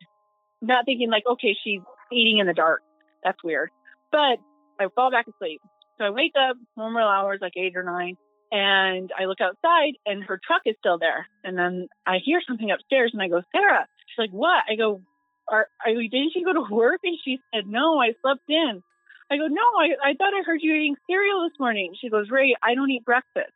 not 0.61 0.85
thinking 0.85 1.11
like, 1.11 1.23
okay, 1.29 1.55
she's 1.63 1.81
eating 2.11 2.39
in 2.39 2.47
the 2.47 2.53
dark. 2.53 2.81
That's 3.23 3.43
weird. 3.43 3.69
But 4.11 4.37
I 4.79 4.87
fall 4.95 5.11
back 5.11 5.27
asleep. 5.27 5.61
So 5.97 6.05
I 6.05 6.09
wake 6.09 6.33
up 6.37 6.57
normal 6.75 7.07
hours, 7.07 7.39
like 7.41 7.53
eight 7.55 7.75
or 7.75 7.83
nine, 7.83 8.17
and 8.55 9.11
I 9.19 9.25
look 9.25 9.41
outside 9.41 9.99
and 10.05 10.23
her 10.23 10.39
truck 10.39 10.61
is 10.65 10.75
still 10.79 10.97
there. 10.97 11.27
And 11.43 11.57
then 11.57 11.89
I 12.07 12.19
hear 12.23 12.39
something 12.47 12.71
upstairs 12.71 13.11
and 13.11 13.21
I 13.21 13.27
go, 13.27 13.41
Sarah. 13.51 13.85
She's 14.07 14.17
like, 14.17 14.31
what? 14.31 14.63
I 14.71 14.77
go, 14.77 15.01
are, 15.49 15.67
are 15.83 15.91
you, 15.91 16.09
didn't 16.09 16.31
you 16.35 16.45
go 16.45 16.53
to 16.53 16.73
work? 16.73 17.01
And 17.03 17.17
she 17.25 17.39
said, 17.53 17.67
no, 17.67 17.99
I 17.99 18.13
slept 18.21 18.47
in. 18.47 18.81
I 19.29 19.35
go, 19.35 19.47
no, 19.47 19.61
I, 19.77 20.11
I 20.11 20.13
thought 20.13 20.33
I 20.33 20.43
heard 20.45 20.61
you 20.61 20.73
eating 20.73 20.95
cereal 21.05 21.43
this 21.43 21.59
morning. 21.59 21.95
She 21.99 22.09
goes, 22.09 22.29
Ray, 22.31 22.55
I 22.63 22.75
don't 22.75 22.89
eat 22.89 23.03
breakfast. 23.03 23.51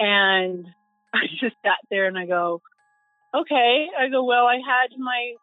And 0.00 0.66
I 1.14 1.26
just 1.40 1.54
sat 1.62 1.78
there 1.88 2.08
and 2.08 2.18
I 2.18 2.26
go, 2.26 2.62
okay. 3.32 3.86
I 3.96 4.08
go, 4.08 4.24
well, 4.24 4.46
I 4.46 4.56
had 4.56 4.98
my, 4.98 5.34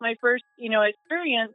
my 0.00 0.14
first, 0.22 0.44
you 0.56 0.70
know, 0.70 0.80
experience. 0.80 1.52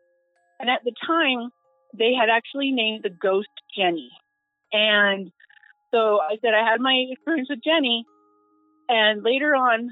And 0.60 0.70
at 0.70 0.84
the 0.84 0.94
time 1.08 1.50
they 1.98 2.14
had 2.14 2.30
actually 2.30 2.72
named 2.72 3.02
the 3.02 3.10
ghost 3.10 3.50
Jenny. 3.76 4.12
And 4.72 5.32
so 5.92 6.20
I 6.20 6.38
said, 6.42 6.54
I 6.54 6.70
had 6.70 6.80
my 6.80 7.06
experience 7.12 7.50
with 7.50 7.64
Jenny. 7.64 8.06
And 8.88 9.24
later 9.24 9.56
on, 9.56 9.90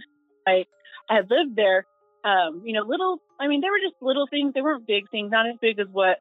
I, 0.47 0.65
I 1.09 1.15
had 1.15 1.29
lived 1.29 1.55
there 1.55 1.85
um, 2.27 2.61
you 2.65 2.73
know, 2.73 2.81
little, 2.81 3.21
I 3.39 3.47
mean, 3.47 3.61
they 3.61 3.69
were 3.69 3.79
just 3.79 3.95
little 4.01 4.27
things. 4.29 4.53
They 4.53 4.61
weren't 4.61 4.87
big 4.87 5.09
things, 5.09 5.31
not 5.31 5.47
as 5.47 5.55
big 5.61 5.79
as 5.79 5.87
what 5.91 6.17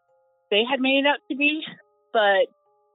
they 0.50 0.62
had 0.68 0.80
made 0.80 1.04
it 1.04 1.06
out 1.06 1.18
to 1.30 1.36
be. 1.36 1.62
But 2.12 2.46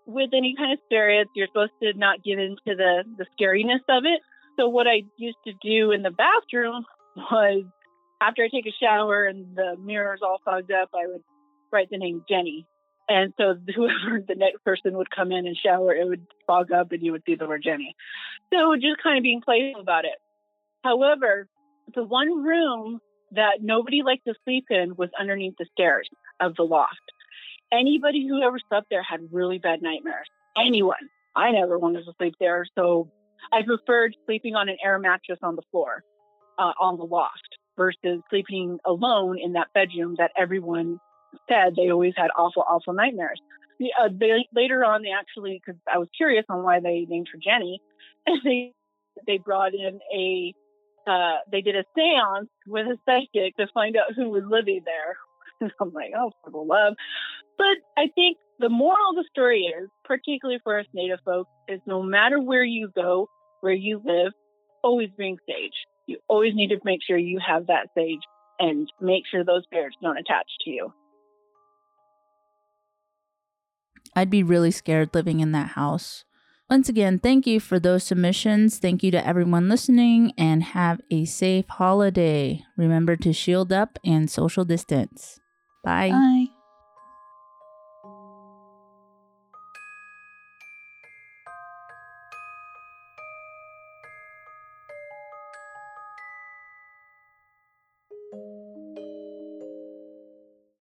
with 0.06 0.30
any 0.34 0.56
kind 0.58 0.72
of 0.72 0.80
spirits, 0.86 1.32
you're 1.36 1.48
supposed 1.48 1.74
to 1.84 1.94
not 1.94 2.24
give 2.24 2.40
into 2.40 2.58
the, 2.66 3.04
the 3.18 3.26
scariness 3.36 3.84
of 3.90 4.04
it. 4.06 4.22
So 4.58 4.70
what 4.70 4.88
I 4.88 5.04
used 5.18 5.38
to 5.46 5.54
do 5.62 5.92
in 5.92 6.04
the 6.04 6.12
bathroom 6.12 6.86
was 7.16 7.66
after 8.22 8.44
I 8.44 8.50
take 8.50 8.68
a 8.68 8.84
shower 8.84 9.26
and 9.26 9.56
the 9.56 9.76
mirror's 9.78 10.22
all 10.24 10.40
fogged 10.46 10.72
up, 10.72 10.90
I 10.94 11.08
would 11.08 11.24
write 11.72 11.90
the 11.90 11.98
name 11.98 12.24
Jenny. 12.30 12.66
And 13.12 13.34
so 13.38 13.56
whoever 13.76 14.24
the 14.26 14.36
next 14.36 14.64
person 14.64 14.94
would 14.94 15.12
come 15.12 15.34
in 15.34 15.46
and 15.46 15.58
shower, 15.58 15.94
it 15.94 16.08
would 16.08 16.26
fog 16.48 16.72
up 16.72 16.94
and 16.94 17.04
you 17.04 17.12
would 17.12 17.24
see 17.26 17.36
the 17.36 17.46
word 17.46 17.62
Jenny. 17.62 17.94
So 18.54 18.74
just 18.76 19.04
kind 19.04 19.18
of 19.18 19.24
being 19.24 19.42
playful 19.42 19.82
about 19.82 20.06
it. 20.06 20.16
However, 20.82 21.50
the 21.94 22.06
one 22.06 22.42
room 22.42 23.02
that 23.32 23.58
nobody 23.62 24.02
liked 24.02 24.26
to 24.28 24.34
sleep 24.46 24.68
in 24.70 24.96
was 24.96 25.10
underneath 25.20 25.56
the 25.60 25.66
stairs 25.74 26.08
of 26.40 26.56
the 26.56 26.64
loft. 26.64 26.96
Anybody 27.70 28.26
who 28.26 28.42
ever 28.42 28.60
slept 28.70 28.88
there 28.90 29.04
had 29.04 29.20
really 29.32 29.58
bad 29.58 29.82
nightmares. 29.82 30.28
Anyone. 30.58 31.10
I 31.36 31.52
never 31.52 31.78
wanted 31.78 32.06
to 32.06 32.14
sleep 32.18 32.36
there, 32.40 32.66
so 32.76 33.10
I 33.52 33.62
preferred 33.64 34.16
sleeping 34.26 34.56
on 34.56 34.70
an 34.70 34.78
air 34.84 35.00
mattress 35.00 35.40
on 35.42 35.56
the 35.56 35.62
floor, 35.72 36.04
uh, 36.60 36.74
on 36.80 36.98
the 36.98 37.06
loft, 37.06 37.58
versus 37.78 38.22
sleeping 38.30 38.80
alone 38.86 39.38
in 39.38 39.54
that 39.54 39.68
bedroom 39.74 40.16
that 40.18 40.32
everyone 40.38 41.00
said 41.48 41.76
they 41.76 41.92
always 41.92 42.14
had 42.16 42.30
awful, 42.38 42.64
awful 42.68 42.94
nightmares. 42.94 43.40
Uh, 43.82 44.10
they, 44.12 44.48
later 44.54 44.84
on, 44.86 45.02
they 45.02 45.12
actually, 45.12 45.62
because 45.66 45.80
I 45.92 45.98
was 45.98 46.08
curious 46.16 46.46
on 46.50 46.64
why 46.64 46.80
they 46.80 47.06
named 47.10 47.28
her 47.34 47.40
Jenny, 47.44 47.82
they 48.44 48.74
they 49.28 49.38
brought 49.38 49.74
in 49.74 50.00
a 50.16 50.54
uh, 51.10 51.38
they 51.52 51.62
did 51.62 51.76
a 51.76 51.84
seance 51.96 52.50
with 52.68 52.86
a 52.88 52.98
psychic 53.06 53.58
to 53.58 53.68
find 53.74 53.98
out 53.98 54.14
who 54.16 54.30
was 54.30 54.44
living 54.48 54.82
there. 54.86 55.72
I'm 55.82 55.92
like, 55.94 56.12
oh, 56.18 56.32
for 56.44 56.52
the 56.52 56.58
love. 56.58 56.94
But 57.58 57.78
I 57.98 58.08
think 58.14 58.38
the 58.60 58.70
moral 58.70 59.10
of 59.10 59.16
the 59.16 59.26
story 59.32 59.62
is, 59.62 59.90
particularly 60.06 60.60
for 60.64 60.80
us 60.80 60.86
Native 60.94 61.20
folks, 61.26 61.50
is 61.68 61.80
no 61.86 62.02
matter 62.04 62.40
where 62.40 62.64
you 62.64 62.92
go, 62.96 63.30
where 63.62 63.74
you 63.74 64.02
live, 64.04 64.32
always 64.84 65.10
bring 65.16 65.38
sage. 65.48 65.74
You 66.08 66.20
always 66.28 66.54
need 66.56 66.70
to 66.70 66.80
make 66.84 67.00
sure 67.06 67.18
you 67.18 67.40
have 67.46 67.68
that 67.68 67.88
sage 67.96 68.22
and 68.60 68.92
make 69.00 69.24
sure 69.30 69.44
those 69.44 69.64
spirits 69.64 69.98
don't 70.02 70.18
attach 70.18 70.48
to 70.66 70.70
you. 70.70 70.94
I'd 74.16 74.30
be 74.30 74.44
really 74.44 74.72
scared 74.72 75.10
living 75.14 75.40
in 75.40 75.52
that 75.54 75.70
house. 75.70 76.26
Once 76.70 76.88
again, 76.88 77.20
thank 77.20 77.46
you 77.46 77.60
for 77.60 77.80
those 77.80 78.04
submissions. 78.04 78.78
Thank 78.80 79.04
you 79.04 79.12
to 79.12 79.26
everyone 79.28 79.68
listening 79.68 80.32
and 80.38 80.64
have 80.64 81.02
a 81.12 81.26
safe 81.26 81.68
holiday. 81.68 82.64
Remember 82.78 83.18
to 83.18 83.34
shield 83.34 83.74
up 83.74 84.00
and 84.06 84.30
social 84.30 84.64
distance. 84.64 85.40
Bye. 85.84 86.10
Bye. 86.12 86.41